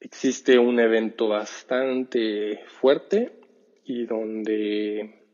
existe 0.00 0.58
un 0.58 0.80
evento 0.80 1.28
bastante 1.28 2.64
fuerte 2.68 3.38
y 3.84 4.06
donde 4.06 5.26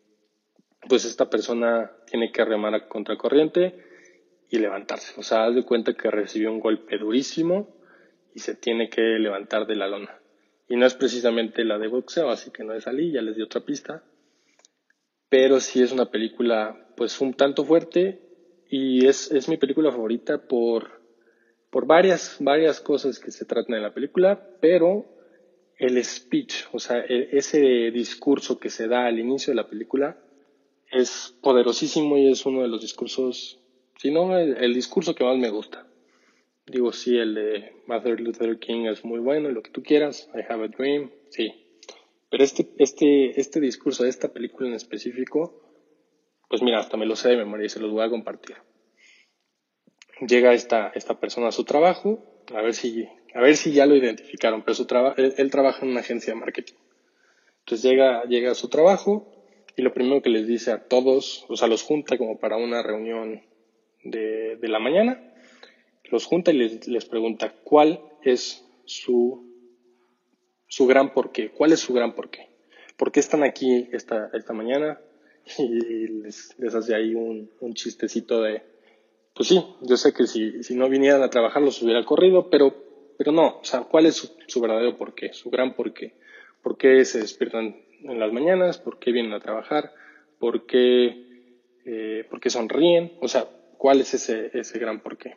pues 0.89 1.05
esta 1.05 1.31
persona 1.31 1.93
tiene 2.11 2.33
que 2.33 2.45
remar 2.45 2.75
a 2.75 2.89
contracorriente 2.89 3.77
y 4.51 4.59
levantarse. 4.59 5.15
O 5.21 5.23
sea, 5.23 5.45
haz 5.45 5.55
de 5.55 5.63
cuenta 5.63 5.95
que 5.95 6.11
recibió 6.11 6.51
un 6.51 6.59
golpe 6.59 6.99
durísimo 6.99 7.81
y 8.35 8.41
se 8.41 8.55
tiene 8.55 8.89
que 8.89 9.03
levantar 9.03 9.67
de 9.67 9.77
la 9.77 9.89
lona. 9.89 10.19
Y 10.69 10.77
no 10.77 10.87
es 10.87 10.95
precisamente 10.95 11.65
la 11.65 11.79
de 11.79 11.89
boxeo, 11.89 12.31
así 12.31 12.51
que 12.51 12.65
no 12.65 12.73
es 12.75 12.87
allí, 12.87 13.13
ya 13.13 13.23
les 13.23 13.37
di 13.37 13.43
otra 13.43 13.61
pista 13.63 14.03
pero 15.33 15.61
sí 15.61 15.83
es 15.83 15.93
una 15.93 16.11
película 16.11 16.79
pues 16.95 17.19
un 17.23 17.33
tanto 17.33 17.65
fuerte 17.65 18.21
y 18.69 19.07
es, 19.07 19.33
es 19.33 19.49
mi 19.49 19.57
película 19.57 19.91
favorita 19.91 20.47
por, 20.47 21.01
por 21.71 21.87
varias, 21.87 22.37
varias 22.39 22.83
cosas 22.83 23.19
que 23.19 23.31
se 23.31 23.47
tratan 23.47 23.77
en 23.77 23.83
la 23.83 23.95
película, 23.95 24.47
pero 24.61 25.07
el 25.79 26.05
speech, 26.05 26.67
o 26.73 26.79
sea, 26.79 26.99
e, 26.99 27.31
ese 27.33 27.61
discurso 27.93 28.59
que 28.59 28.69
se 28.69 28.89
da 28.89 29.07
al 29.07 29.19
inicio 29.19 29.53
de 29.53 29.55
la 29.55 29.71
película 29.71 30.19
es 30.91 31.35
poderosísimo 31.41 32.19
y 32.19 32.31
es 32.31 32.45
uno 32.45 32.61
de 32.61 32.69
los 32.69 32.83
discursos, 32.83 33.59
si 33.97 34.11
no, 34.11 34.37
el 34.37 34.75
discurso 34.75 35.15
que 35.15 35.25
más 35.25 35.39
me 35.39 35.49
gusta. 35.49 35.87
Digo, 36.67 36.93
sí, 36.93 37.19
el 37.19 37.35
de 37.35 37.73
Martin 37.87 38.23
Luther 38.23 38.59
King 38.59 38.87
es 38.87 39.05
muy 39.05 39.19
bueno, 39.19 39.49
lo 39.51 39.63
que 39.63 39.71
tú 39.71 39.83
quieras, 39.83 40.31
I 40.35 40.41
have 40.49 40.65
a 40.65 40.69
dream, 40.69 41.11
sí, 41.29 41.63
pero 42.33 42.45
este, 42.45 42.67
este, 42.79 43.39
este 43.39 43.61
discurso 43.61 44.05
de 44.05 44.09
esta 44.09 44.33
película 44.33 44.67
en 44.67 44.75
específico, 44.75 45.61
pues 46.49 46.63
mira, 46.63 46.79
hasta 46.79 46.97
me 46.97 47.05
lo 47.05 47.15
sé 47.15 47.29
de 47.29 47.37
memoria 47.37 47.67
y 47.67 47.69
se 47.69 47.79
los 47.79 47.91
voy 47.91 48.03
a 48.05 48.09
compartir. 48.09 48.57
Llega 50.27 50.55
esta, 50.55 50.93
esta 50.95 51.21
persona 51.21 51.49
a 51.49 51.53
su 51.53 51.65
trabajo, 51.65 52.25
a 52.55 52.63
ver 52.63 52.73
si, 52.73 53.07
a 53.35 53.41
ver 53.43 53.57
si 53.57 53.73
ya 53.73 53.85
lo 53.85 53.97
identificaron, 53.97 54.63
pero 54.63 54.75
su 54.75 54.87
él, 55.19 55.35
él, 55.37 55.51
trabaja 55.51 55.85
en 55.85 55.91
una 55.91 56.01
agencia 56.01 56.33
de 56.33 56.41
marketing. 56.41 56.77
Entonces 57.59 57.91
llega, 57.91 58.25
llega 58.25 58.53
a 58.53 58.55
su 58.55 58.71
trabajo 58.71 59.31
y 59.77 59.83
lo 59.83 59.93
primero 59.93 60.23
que 60.23 60.31
les 60.31 60.47
dice 60.47 60.73
a 60.73 60.89
todos, 60.89 61.45
o 61.51 61.57
sea, 61.57 61.69
los 61.69 61.83
junta 61.83 62.17
como 62.17 62.39
para 62.39 62.57
una 62.57 62.83
reunión 62.83 63.43
de, 64.05 64.57
de 64.57 64.69
la 64.69 64.79
mañana, 64.79 65.32
los 66.13 66.27
junta 66.27 66.53
y 66.53 66.59
les, 66.59 67.07
pregunta 67.07 67.55
cuál 67.65 67.99
es 68.23 68.63
su 68.85 69.51
su 70.69 70.87
gran 70.87 71.13
porqué. 71.13 71.51
¿Cuál 71.51 71.73
es 71.73 71.81
su 71.81 71.93
gran 71.95 72.15
porqué? 72.15 72.49
¿Por 72.97 73.13
qué 73.13 73.21
están 73.21 73.43
aquí 73.43 73.89
esta, 73.93 74.31
esta 74.35 74.53
mañana? 74.53 75.01
Y 75.59 76.07
les, 76.23 76.55
hace 76.75 76.95
ahí 76.95 77.15
un, 77.15 77.51
chistecito 77.75 78.43
de, 78.43 78.63
pues 79.35 79.49
sí, 79.49 79.65
yo 79.81 79.97
sé 79.97 80.13
que 80.13 80.27
si, 80.27 80.63
si 80.63 80.77
no 80.77 80.89
vinieran 80.89 81.23
a 81.23 81.31
trabajar 81.31 81.63
los 81.63 81.83
hubiera 81.83 82.05
corrido, 82.05 82.49
pero, 82.49 82.75
pero 83.19 83.33
no, 83.33 83.59
o 83.59 83.65
sea, 83.65 83.81
¿cuál 83.81 84.07
es 84.07 84.17
su, 84.47 84.61
verdadero 84.61 84.97
porqué? 84.97 85.33
Su 85.33 85.51
gran 85.51 85.75
porqué. 85.75 86.15
¿Por 86.63 86.77
qué 86.77 87.05
se 87.05 87.21
despiertan 87.21 87.77
en 88.05 88.21
las 88.21 88.33
mañanas? 88.33 88.79
¿Por 88.79 88.99
qué 88.99 89.13
vienen 89.13 89.33
a 89.33 89.41
trabajar? 89.41 89.93
¿Por 90.39 90.67
qué, 90.67 91.27
eh, 91.87 92.25
¿por 92.31 92.39
qué 92.39 92.51
sonríen? 92.51 93.15
O 93.21 93.29
sea, 93.29 93.49
¿cuál 93.79 94.01
es 94.01 94.15
ese, 94.15 94.51
ese 94.55 94.79
gran 94.79 95.01
porqué? 95.01 95.37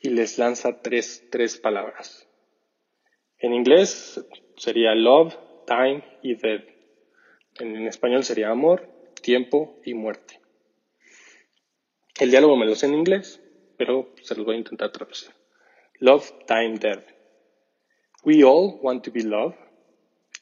Y 0.00 0.10
les 0.10 0.38
lanza 0.38 0.82
tres, 0.82 1.24
tres 1.30 1.58
palabras. 1.58 2.28
En 3.38 3.52
inglés 3.52 4.24
sería 4.56 4.94
love, 4.94 5.36
time 5.66 6.04
y 6.22 6.34
death. 6.34 6.64
En 7.58 7.86
español 7.86 8.24
sería 8.24 8.50
amor, 8.50 8.88
tiempo 9.22 9.80
y 9.84 9.94
muerte. 9.94 10.40
El 12.18 12.30
diálogo 12.30 12.56
me 12.56 12.66
lo 12.66 12.74
sé 12.74 12.86
en 12.86 12.94
inglés, 12.94 13.42
pero 13.76 14.14
se 14.22 14.34
los 14.34 14.46
voy 14.46 14.54
a 14.54 14.58
intentar 14.58 14.90
traducir. 14.90 15.30
Love, 15.98 16.32
time, 16.46 16.78
death. 16.78 17.04
We 18.24 18.42
all 18.42 18.78
want 18.82 19.04
to 19.04 19.10
be 19.10 19.22
loved. 19.22 19.56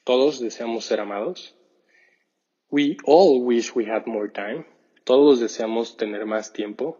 Todos 0.05 0.39
deseamos 0.39 0.85
ser 0.85 0.99
amados. 0.99 1.55
We 2.69 2.97
all 3.05 3.43
wish 3.43 3.75
we 3.75 3.85
had 3.85 4.05
more 4.05 4.29
time. 4.29 4.65
Todos 5.03 5.39
deseamos 5.39 5.97
tener 5.97 6.25
más 6.25 6.53
tiempo. 6.53 6.97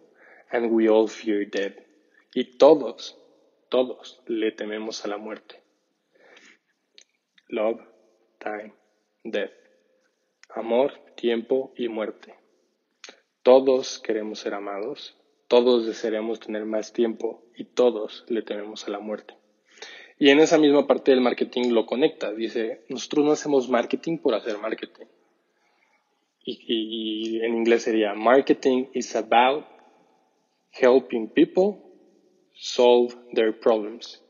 And 0.51 0.71
we 0.71 0.89
all 0.89 1.07
fear 1.07 1.45
death. 1.49 1.84
Y 2.37 2.57
todos, 2.57 3.17
todos 3.69 4.21
le 4.27 4.51
tememos 4.51 5.05
a 5.05 5.07
la 5.07 5.17
muerte. 5.17 5.63
Love, 7.47 7.79
time, 8.39 8.73
death. 9.23 9.53
Amor, 10.53 10.91
tiempo 11.15 11.73
y 11.77 11.87
muerte. 11.87 12.35
Todos 13.41 13.99
queremos 13.99 14.39
ser 14.39 14.53
amados, 14.53 15.17
todos 15.47 15.85
desearemos 15.85 16.41
tener 16.41 16.65
más 16.65 16.91
tiempo 16.91 17.41
y 17.55 17.63
todos 17.63 18.25
le 18.27 18.41
tememos 18.41 18.85
a 18.85 18.91
la 18.91 18.99
muerte. 18.99 19.35
Y 20.19 20.29
en 20.29 20.41
esa 20.41 20.57
misma 20.57 20.87
parte 20.87 21.11
del 21.11 21.21
marketing 21.21 21.69
lo 21.69 21.85
conecta. 21.85 22.33
Dice, 22.33 22.83
nosotros 22.89 23.23
no 23.23 23.31
hacemos 23.31 23.69
marketing 23.69 24.17
por 24.17 24.35
hacer 24.35 24.57
marketing. 24.57 25.05
Y, 26.43 27.39
en 27.41 27.55
inglés 27.55 27.83
sería, 27.83 28.13
marketing 28.13 28.87
is 28.93 29.15
about 29.15 29.65
helping 30.71 31.29
people 31.29 31.84
solve 32.55 33.15
their 33.33 33.59
problems. 33.59 34.23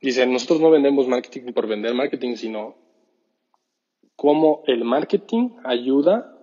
Dice, 0.00 0.26
nosotros 0.26 0.60
no 0.60 0.70
vendemos 0.70 1.08
marketing 1.08 1.52
por 1.52 1.66
vender 1.66 1.94
marketing, 1.94 2.36
sino 2.36 2.76
cómo 4.16 4.62
el 4.66 4.84
marketing 4.84 5.50
ayuda 5.64 6.36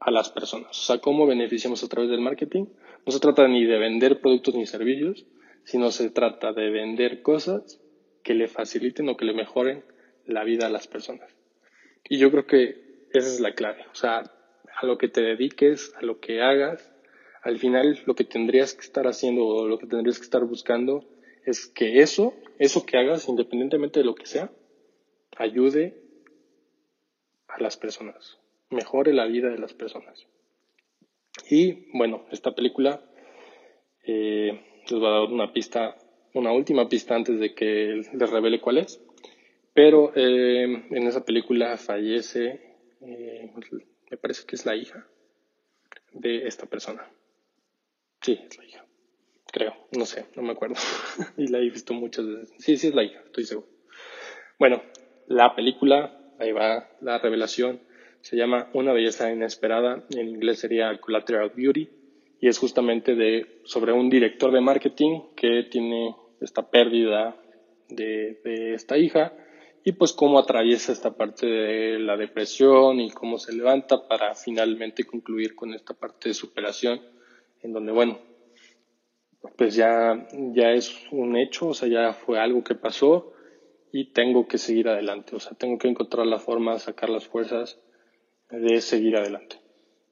a 0.00 0.10
las 0.10 0.30
personas. 0.30 0.70
O 0.70 0.82
sea, 0.82 0.98
cómo 0.98 1.26
beneficiamos 1.26 1.82
a 1.84 1.88
través 1.88 2.10
del 2.10 2.20
marketing. 2.20 2.66
No 3.04 3.12
se 3.12 3.20
trata 3.20 3.46
ni 3.48 3.64
de 3.64 3.78
vender 3.78 4.20
productos 4.20 4.54
ni 4.54 4.66
servicios, 4.66 5.26
sino 5.64 5.90
se 5.90 6.10
trata 6.10 6.52
de 6.52 6.70
vender 6.70 7.22
cosas 7.22 7.80
que 8.22 8.34
le 8.34 8.48
faciliten 8.48 9.08
o 9.08 9.16
que 9.16 9.24
le 9.24 9.34
mejoren 9.34 9.84
la 10.26 10.44
vida 10.44 10.66
a 10.66 10.70
las 10.70 10.86
personas. 10.86 11.34
Y 12.08 12.18
yo 12.18 12.30
creo 12.30 12.46
que 12.46 13.06
esa 13.12 13.28
es 13.28 13.40
la 13.40 13.54
clave. 13.54 13.84
O 13.92 13.94
sea, 13.94 14.30
a 14.80 14.86
lo 14.86 14.98
que 14.98 15.08
te 15.08 15.22
dediques, 15.22 15.92
a 15.96 16.02
lo 16.02 16.20
que 16.20 16.40
hagas, 16.40 16.92
al 17.42 17.58
final 17.58 18.00
lo 18.06 18.14
que 18.14 18.24
tendrías 18.24 18.74
que 18.74 18.82
estar 18.82 19.06
haciendo 19.06 19.44
o 19.44 19.68
lo 19.68 19.78
que 19.78 19.86
tendrías 19.86 20.18
que 20.18 20.24
estar 20.24 20.44
buscando 20.44 21.04
es 21.44 21.66
que 21.66 22.00
eso, 22.00 22.34
eso 22.58 22.86
que 22.86 22.96
hagas, 22.96 23.28
independientemente 23.28 24.00
de 24.00 24.06
lo 24.06 24.14
que 24.14 24.26
sea, 24.26 24.50
ayude 25.36 26.00
a 27.48 27.60
las 27.60 27.76
personas, 27.76 28.38
mejore 28.70 29.12
la 29.12 29.26
vida 29.26 29.48
de 29.48 29.58
las 29.58 29.74
personas. 29.74 30.26
Y 31.50 31.88
bueno, 31.96 32.24
esta 32.30 32.54
película 32.54 33.02
eh, 34.04 34.60
les 34.88 35.02
va 35.02 35.08
a 35.08 35.20
dar 35.20 35.28
una 35.28 35.52
pista, 35.52 35.96
una 36.34 36.52
última 36.52 36.88
pista 36.88 37.16
antes 37.16 37.40
de 37.40 37.54
que 37.54 38.02
les 38.12 38.30
revele 38.30 38.60
cuál 38.60 38.78
es. 38.78 39.02
Pero 39.74 40.12
eh, 40.14 40.64
en 40.64 41.06
esa 41.06 41.24
película 41.24 41.76
fallece, 41.76 42.60
eh, 43.00 43.50
me 44.10 44.16
parece 44.16 44.46
que 44.46 44.54
es 44.54 44.66
la 44.66 44.76
hija 44.76 45.08
de 46.12 46.46
esta 46.46 46.66
persona. 46.66 47.10
Sí, 48.22 48.38
es 48.48 48.56
la 48.56 48.64
hija. 48.64 48.84
Creo, 49.52 49.74
no 49.96 50.06
sé, 50.06 50.26
no 50.36 50.42
me 50.42 50.52
acuerdo. 50.52 50.76
y 51.36 51.48
la 51.48 51.58
he 51.58 51.68
visto 51.68 51.92
muchas 51.92 52.26
veces. 52.26 52.54
Sí, 52.58 52.76
sí 52.76 52.88
es 52.88 52.94
la 52.94 53.02
hija, 53.02 53.20
estoy 53.24 53.44
seguro. 53.44 53.68
Bueno, 54.58 54.82
la 55.26 55.54
película, 55.54 56.18
ahí 56.38 56.52
va 56.52 56.88
la 57.00 57.18
revelación, 57.18 57.80
se 58.20 58.36
llama 58.36 58.70
Una 58.74 58.92
belleza 58.92 59.30
inesperada, 59.32 60.04
en 60.10 60.28
inglés 60.28 60.60
sería 60.60 60.96
Collateral 61.00 61.50
Beauty, 61.54 61.90
y 62.40 62.48
es 62.48 62.58
justamente 62.58 63.16
de, 63.16 63.60
sobre 63.64 63.92
un 63.92 64.08
director 64.08 64.52
de 64.52 64.60
marketing 64.60 65.22
que 65.34 65.64
tiene 65.70 66.14
esta 66.40 66.70
pérdida 66.70 67.36
de, 67.88 68.40
de 68.44 68.74
esta 68.74 68.96
hija 68.98 69.32
y 69.84 69.92
pues 69.92 70.12
cómo 70.12 70.38
atraviesa 70.38 70.92
esta 70.92 71.16
parte 71.16 71.46
de 71.46 71.98
la 71.98 72.16
depresión 72.16 73.00
y 73.00 73.10
cómo 73.10 73.38
se 73.38 73.52
levanta 73.52 74.06
para 74.06 74.34
finalmente 74.34 75.04
concluir 75.04 75.54
con 75.54 75.74
esta 75.74 75.94
parte 75.94 76.28
de 76.28 76.34
superación 76.34 77.00
en 77.62 77.72
donde 77.72 77.92
bueno 77.92 78.18
pues 79.56 79.74
ya 79.74 80.28
ya 80.54 80.72
es 80.72 80.94
un 81.10 81.36
hecho 81.36 81.68
o 81.68 81.74
sea 81.74 81.88
ya 81.88 82.12
fue 82.12 82.38
algo 82.38 82.62
que 82.62 82.74
pasó 82.74 83.32
y 83.92 84.12
tengo 84.12 84.46
que 84.46 84.58
seguir 84.58 84.88
adelante 84.88 85.36
o 85.36 85.40
sea 85.40 85.56
tengo 85.56 85.78
que 85.78 85.88
encontrar 85.88 86.26
la 86.26 86.38
forma 86.38 86.74
de 86.74 86.80
sacar 86.80 87.10
las 87.10 87.26
fuerzas 87.26 87.80
de 88.50 88.80
seguir 88.80 89.16
adelante 89.16 89.56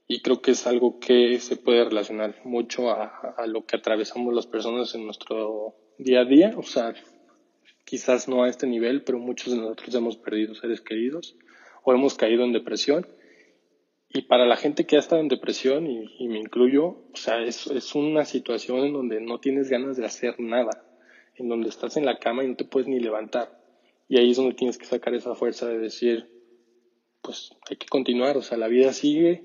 y 0.06 0.22
creo 0.22 0.42
que 0.42 0.52
es 0.52 0.66
algo 0.66 0.98
que 0.98 1.38
se 1.38 1.56
puede 1.56 1.84
relacionar 1.84 2.34
mucho 2.44 2.90
a, 2.90 3.34
a 3.36 3.46
lo 3.46 3.64
que 3.64 3.76
atravesamos 3.76 4.34
las 4.34 4.46
personas 4.46 4.94
en 4.94 5.04
nuestro 5.04 5.76
día 5.98 6.20
a 6.20 6.24
día 6.24 6.54
o 6.56 6.62
sea 6.62 6.94
quizás 7.90 8.28
no 8.28 8.44
a 8.44 8.48
este 8.48 8.68
nivel, 8.68 9.02
pero 9.02 9.18
muchos 9.18 9.52
de 9.52 9.58
nosotros 9.58 9.92
hemos 9.96 10.16
perdido 10.16 10.54
seres 10.54 10.80
queridos 10.80 11.36
o 11.82 11.92
hemos 11.92 12.14
caído 12.14 12.44
en 12.44 12.52
depresión. 12.52 13.04
Y 14.12 14.22
para 14.22 14.44
la 14.44 14.56
gente 14.56 14.86
que 14.86 14.96
ha 14.96 14.98
estado 14.98 15.20
en 15.20 15.28
depresión, 15.28 15.86
y, 15.86 16.26
me 16.26 16.38
incluyo, 16.38 16.86
o 16.86 17.16
sea, 17.16 17.42
es, 17.42 17.68
es 17.68 17.94
una 17.94 18.24
situación 18.24 18.84
en 18.84 18.92
donde 18.92 19.20
no 19.20 19.38
tienes 19.38 19.70
ganas 19.70 19.96
de 19.96 20.04
hacer 20.04 20.40
nada, 20.40 20.84
en 21.36 21.48
donde 21.48 21.68
estás 21.68 21.96
en 21.96 22.04
la 22.04 22.18
cama 22.18 22.42
y 22.42 22.48
no 22.48 22.56
te 22.56 22.64
puedes 22.64 22.88
ni 22.88 22.98
levantar. 22.98 23.60
Y 24.08 24.18
ahí 24.18 24.32
es 24.32 24.36
donde 24.36 24.54
tienes 24.54 24.78
que 24.78 24.86
sacar 24.86 25.14
esa 25.14 25.36
fuerza 25.36 25.68
de 25.68 25.78
decir, 25.78 26.28
pues 27.22 27.52
hay 27.70 27.76
que 27.76 27.86
continuar, 27.86 28.36
o 28.36 28.42
sea, 28.42 28.58
la 28.58 28.66
vida 28.66 28.92
sigue 28.92 29.44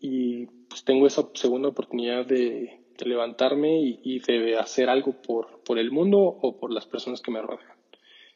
y 0.00 0.46
pues 0.68 0.84
tengo 0.84 1.08
esa 1.08 1.28
segunda 1.34 1.68
oportunidad 1.68 2.26
de, 2.26 2.80
levantarme 3.04 3.82
y, 3.82 4.00
y, 4.04 4.20
de 4.20 4.56
hacer 4.56 4.88
algo 4.88 5.20
por, 5.20 5.62
por 5.64 5.78
el 5.78 5.90
mundo 5.90 6.18
o 6.18 6.58
por 6.58 6.72
las 6.72 6.86
personas 6.86 7.20
que 7.20 7.30
me 7.30 7.42
rodean 7.42 7.76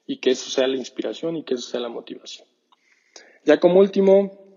y 0.06 0.18
que 0.18 0.30
eso 0.30 0.50
sea 0.50 0.66
la 0.66 0.76
inspiración 0.76 1.36
y 1.36 1.44
que 1.44 1.54
eso 1.54 1.70
sea 1.70 1.80
la 1.80 1.88
motivación. 1.88 2.46
Ya 3.44 3.60
como 3.60 3.78
último, 3.78 4.49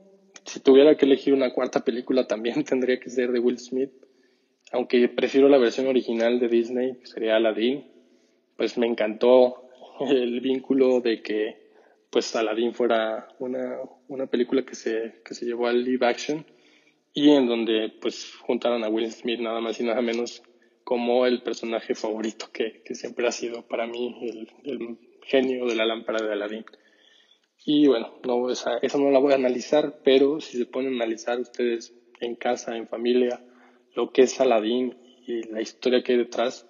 si 0.46 0.60
tuviera 0.60 0.96
que 0.96 1.06
elegir 1.06 1.34
una 1.34 1.54
cuarta 1.54 1.84
película 1.84 2.28
también 2.28 2.64
tendría 2.66 3.00
que 3.00 3.10
ser 3.10 3.32
de 3.32 3.40
Will 3.40 3.60
Smith, 3.60 3.92
aunque 4.72 5.08
prefiero 5.08 5.50
la 5.50 5.58
versión 5.58 5.88
original 5.88 6.40
de 6.40 6.48
Disney, 6.48 6.96
que 7.00 7.06
sería 7.06 7.36
Aladdin, 7.36 7.86
pues 8.58 8.78
me 8.78 8.88
encantó 8.88 9.70
el 10.00 10.42
vínculo 10.42 11.00
de 11.00 11.22
que 11.22 11.64
pues 12.10 12.36
Aladdin 12.36 12.74
fuera 12.74 13.28
una, 13.40 13.78
una 14.08 14.28
película 14.28 14.64
que 14.64 14.76
se, 14.76 15.22
que 15.26 15.34
se 15.34 15.46
llevó 15.46 15.68
al 15.68 15.84
live 15.84 16.06
action 16.06 16.46
y 17.14 17.30
en 17.30 17.48
donde 17.48 17.92
pues 18.02 18.34
juntaron 18.36 18.84
a 18.84 18.90
Will 18.90 19.12
Smith 19.12 19.40
nada 19.40 19.62
más 19.62 19.80
y 19.80 19.84
nada 19.84 20.02
menos 20.02 20.44
como 20.84 21.26
el 21.26 21.42
personaje 21.42 21.96
favorito 21.96 22.50
que, 22.52 22.82
que 22.84 22.96
siempre 22.96 23.28
ha 23.28 23.32
sido 23.32 23.64
para 23.68 23.88
mí 23.88 24.16
el, 24.22 24.52
el 24.64 24.98
genio 25.24 25.66
de 25.66 25.76
la 25.76 25.86
lámpara 25.86 26.24
de 26.24 26.34
Aladín. 26.34 26.66
Y 27.66 27.88
bueno, 27.88 28.14
no, 28.26 28.50
esa, 28.50 28.80
no 28.98 29.12
la 29.12 29.20
voy 29.20 29.32
a 29.32 29.36
analizar, 29.36 30.00
pero 30.04 30.42
si 30.42 30.58
se 30.58 30.66
pueden 30.66 30.94
analizar 30.96 31.40
ustedes 31.40 31.94
en 32.20 32.36
casa, 32.36 32.76
en 32.76 32.88
familia, 32.88 33.42
lo 33.96 34.12
que 34.12 34.24
es 34.24 34.40
Aladín 34.42 34.98
y 35.26 35.44
la 35.44 35.62
historia 35.62 36.04
que 36.04 36.14
hay 36.14 36.18
detrás, 36.18 36.68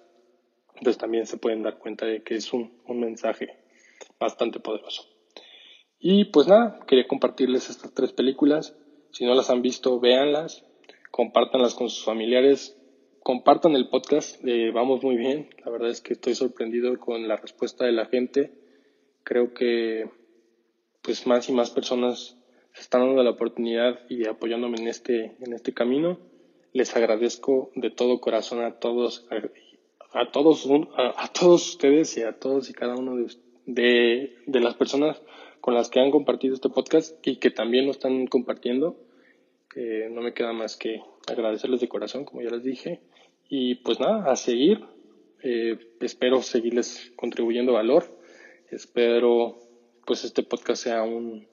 pues 0.82 0.96
también 0.96 1.26
se 1.26 1.36
pueden 1.36 1.62
dar 1.62 1.78
cuenta 1.78 2.06
de 2.06 2.22
que 2.22 2.36
es 2.36 2.52
un, 2.52 2.72
un 2.86 3.00
mensaje 3.00 3.56
bastante 4.20 4.60
poderoso. 4.60 5.04
Y 5.98 6.26
pues 6.26 6.46
nada, 6.46 6.80
quería 6.86 7.08
compartirles 7.08 7.70
estas 7.70 7.92
tres 7.94 8.12
películas. 8.12 8.76
Si 9.10 9.24
no 9.24 9.34
las 9.34 9.50
han 9.50 9.62
visto, 9.62 9.98
véanlas, 9.98 10.64
compártanlas 11.10 11.74
con 11.74 11.88
sus 11.88 12.04
familiares, 12.04 12.76
compartan 13.20 13.74
el 13.74 13.88
podcast, 13.88 14.38
eh, 14.46 14.70
vamos 14.70 15.02
muy 15.02 15.16
bien. 15.16 15.48
La 15.64 15.72
verdad 15.72 15.88
es 15.88 16.00
que 16.00 16.12
estoy 16.12 16.34
sorprendido 16.34 16.98
con 17.00 17.26
la 17.26 17.36
respuesta 17.36 17.86
de 17.86 17.92
la 17.92 18.06
gente. 18.06 18.52
Creo 19.22 19.54
que 19.54 20.10
pues 21.04 21.26
más 21.26 21.48
y 21.50 21.52
más 21.52 21.70
personas 21.70 22.36
se 22.72 22.80
están 22.80 23.06
dando 23.06 23.22
la 23.22 23.30
oportunidad 23.30 24.00
y 24.08 24.26
apoyándome 24.26 24.78
en 24.78 24.88
este, 24.88 25.36
en 25.38 25.52
este 25.52 25.74
camino. 25.74 26.18
Les 26.72 26.96
agradezco 26.96 27.70
de 27.76 27.90
todo 27.90 28.20
corazón 28.20 28.64
a 28.64 28.80
todos, 28.80 29.28
a, 30.12 30.30
todos, 30.32 30.66
a, 30.96 31.28
todos 31.28 31.68
ustedes 31.68 32.16
y 32.16 32.22
a 32.22 32.32
todos 32.32 32.70
y 32.70 32.72
cada 32.72 32.96
uno 32.96 33.16
de, 33.16 33.26
de, 33.66 34.36
de 34.46 34.60
las 34.60 34.74
personas 34.74 35.20
con 35.60 35.74
las 35.74 35.88
que 35.90 36.00
han 36.00 36.10
compartido 36.10 36.54
este 36.54 36.70
podcast 36.70 37.14
y 37.26 37.36
que 37.36 37.50
también 37.50 37.84
lo 37.84 37.92
están 37.92 38.26
compartiendo. 38.26 38.96
Eh, 39.76 40.08
no 40.10 40.22
me 40.22 40.32
queda 40.32 40.52
más 40.52 40.76
que 40.76 41.00
agradecerles 41.28 41.80
de 41.80 41.88
corazón, 41.88 42.24
como 42.24 42.42
ya 42.42 42.50
les 42.50 42.64
dije. 42.64 43.00
Y 43.48 43.76
pues 43.76 44.00
nada, 44.00 44.30
a 44.30 44.36
seguir. 44.36 44.80
Eh, 45.42 45.78
espero 46.00 46.40
seguirles 46.42 47.12
contribuyendo 47.14 47.74
valor. 47.74 48.04
Espero 48.70 49.63
pues 50.06 50.24
este 50.24 50.42
podcast 50.42 50.82
sea 50.82 51.02
un, 51.02 51.48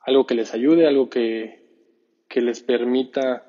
algo 0.00 0.26
que 0.26 0.34
les 0.34 0.54
ayude, 0.54 0.86
algo 0.86 1.08
que, 1.08 1.62
que 2.28 2.40
les 2.40 2.62
permita 2.62 3.46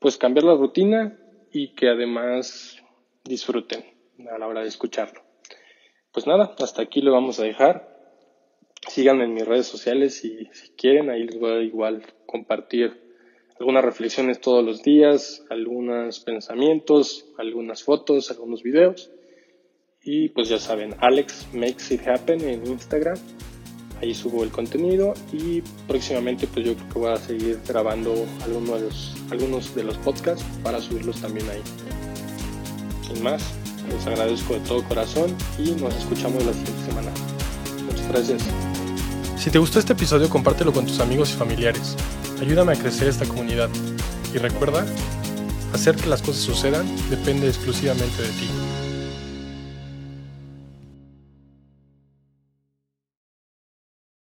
pues 0.00 0.18
cambiar 0.18 0.44
la 0.44 0.54
rutina 0.54 1.18
y 1.50 1.74
que 1.74 1.88
además 1.88 2.82
disfruten 3.24 3.84
a 4.30 4.38
la 4.38 4.46
hora 4.46 4.62
de 4.62 4.68
escucharlo. 4.68 5.22
Pues 6.12 6.26
nada, 6.26 6.54
hasta 6.58 6.82
aquí 6.82 7.00
lo 7.00 7.12
vamos 7.12 7.40
a 7.40 7.44
dejar. 7.44 7.92
síganme 8.88 9.24
en 9.24 9.34
mis 9.34 9.46
redes 9.46 9.66
sociales 9.66 10.24
y 10.24 10.46
si 10.52 10.70
quieren, 10.76 11.10
ahí 11.10 11.24
les 11.24 11.38
voy 11.38 11.50
a 11.52 11.60
igual 11.62 12.02
compartir 12.26 13.02
algunas 13.58 13.84
reflexiones 13.84 14.40
todos 14.40 14.64
los 14.64 14.82
días, 14.82 15.44
algunos 15.48 16.20
pensamientos, 16.20 17.26
algunas 17.38 17.82
fotos, 17.82 18.30
algunos 18.30 18.62
videos. 18.62 19.10
Y 20.04 20.28
pues 20.28 20.48
ya 20.50 20.58
saben, 20.58 20.94
Alex 21.00 21.46
Makes 21.54 21.94
It 21.94 22.06
Happen 22.06 22.42
en 22.42 22.66
Instagram. 22.66 23.16
Ahí 24.02 24.14
subo 24.14 24.44
el 24.44 24.50
contenido 24.50 25.14
y 25.32 25.62
próximamente 25.88 26.46
pues 26.46 26.66
yo 26.66 26.74
creo 26.74 26.88
que 26.90 26.98
voy 26.98 27.12
a 27.12 27.16
seguir 27.16 27.58
grabando 27.66 28.26
algunos 28.42 28.82
de 29.74 29.82
los, 29.84 29.96
podcasts 29.98 30.44
para 30.62 30.80
subirlos 30.80 31.20
también 31.22 31.48
ahí. 31.48 31.62
Sin 33.06 33.22
más, 33.22 33.42
les 33.88 34.06
agradezco 34.06 34.54
de 34.54 34.60
todo 34.60 34.84
corazón 34.84 35.34
y 35.58 35.70
nos 35.80 35.94
escuchamos 35.94 36.44
la 36.44 36.52
siguiente 36.52 36.84
semana. 36.86 37.10
Muchas 37.86 38.08
gracias. 38.08 38.42
Si 39.38 39.50
te 39.50 39.58
gustó 39.58 39.78
este 39.78 39.94
episodio, 39.94 40.28
compártelo 40.28 40.72
con 40.72 40.86
tus 40.86 41.00
amigos 41.00 41.32
y 41.32 41.36
familiares. 41.38 41.96
Ayúdame 42.42 42.72
a 42.72 42.76
crecer 42.76 43.08
esta 43.08 43.24
comunidad. 43.24 43.70
Y 44.34 44.38
recuerda, 44.38 44.84
hacer 45.72 45.96
que 45.96 46.08
las 46.08 46.20
cosas 46.20 46.42
sucedan 46.42 46.86
depende 47.08 47.48
exclusivamente 47.48 48.22
de 48.22 48.28
ti. 48.28 48.48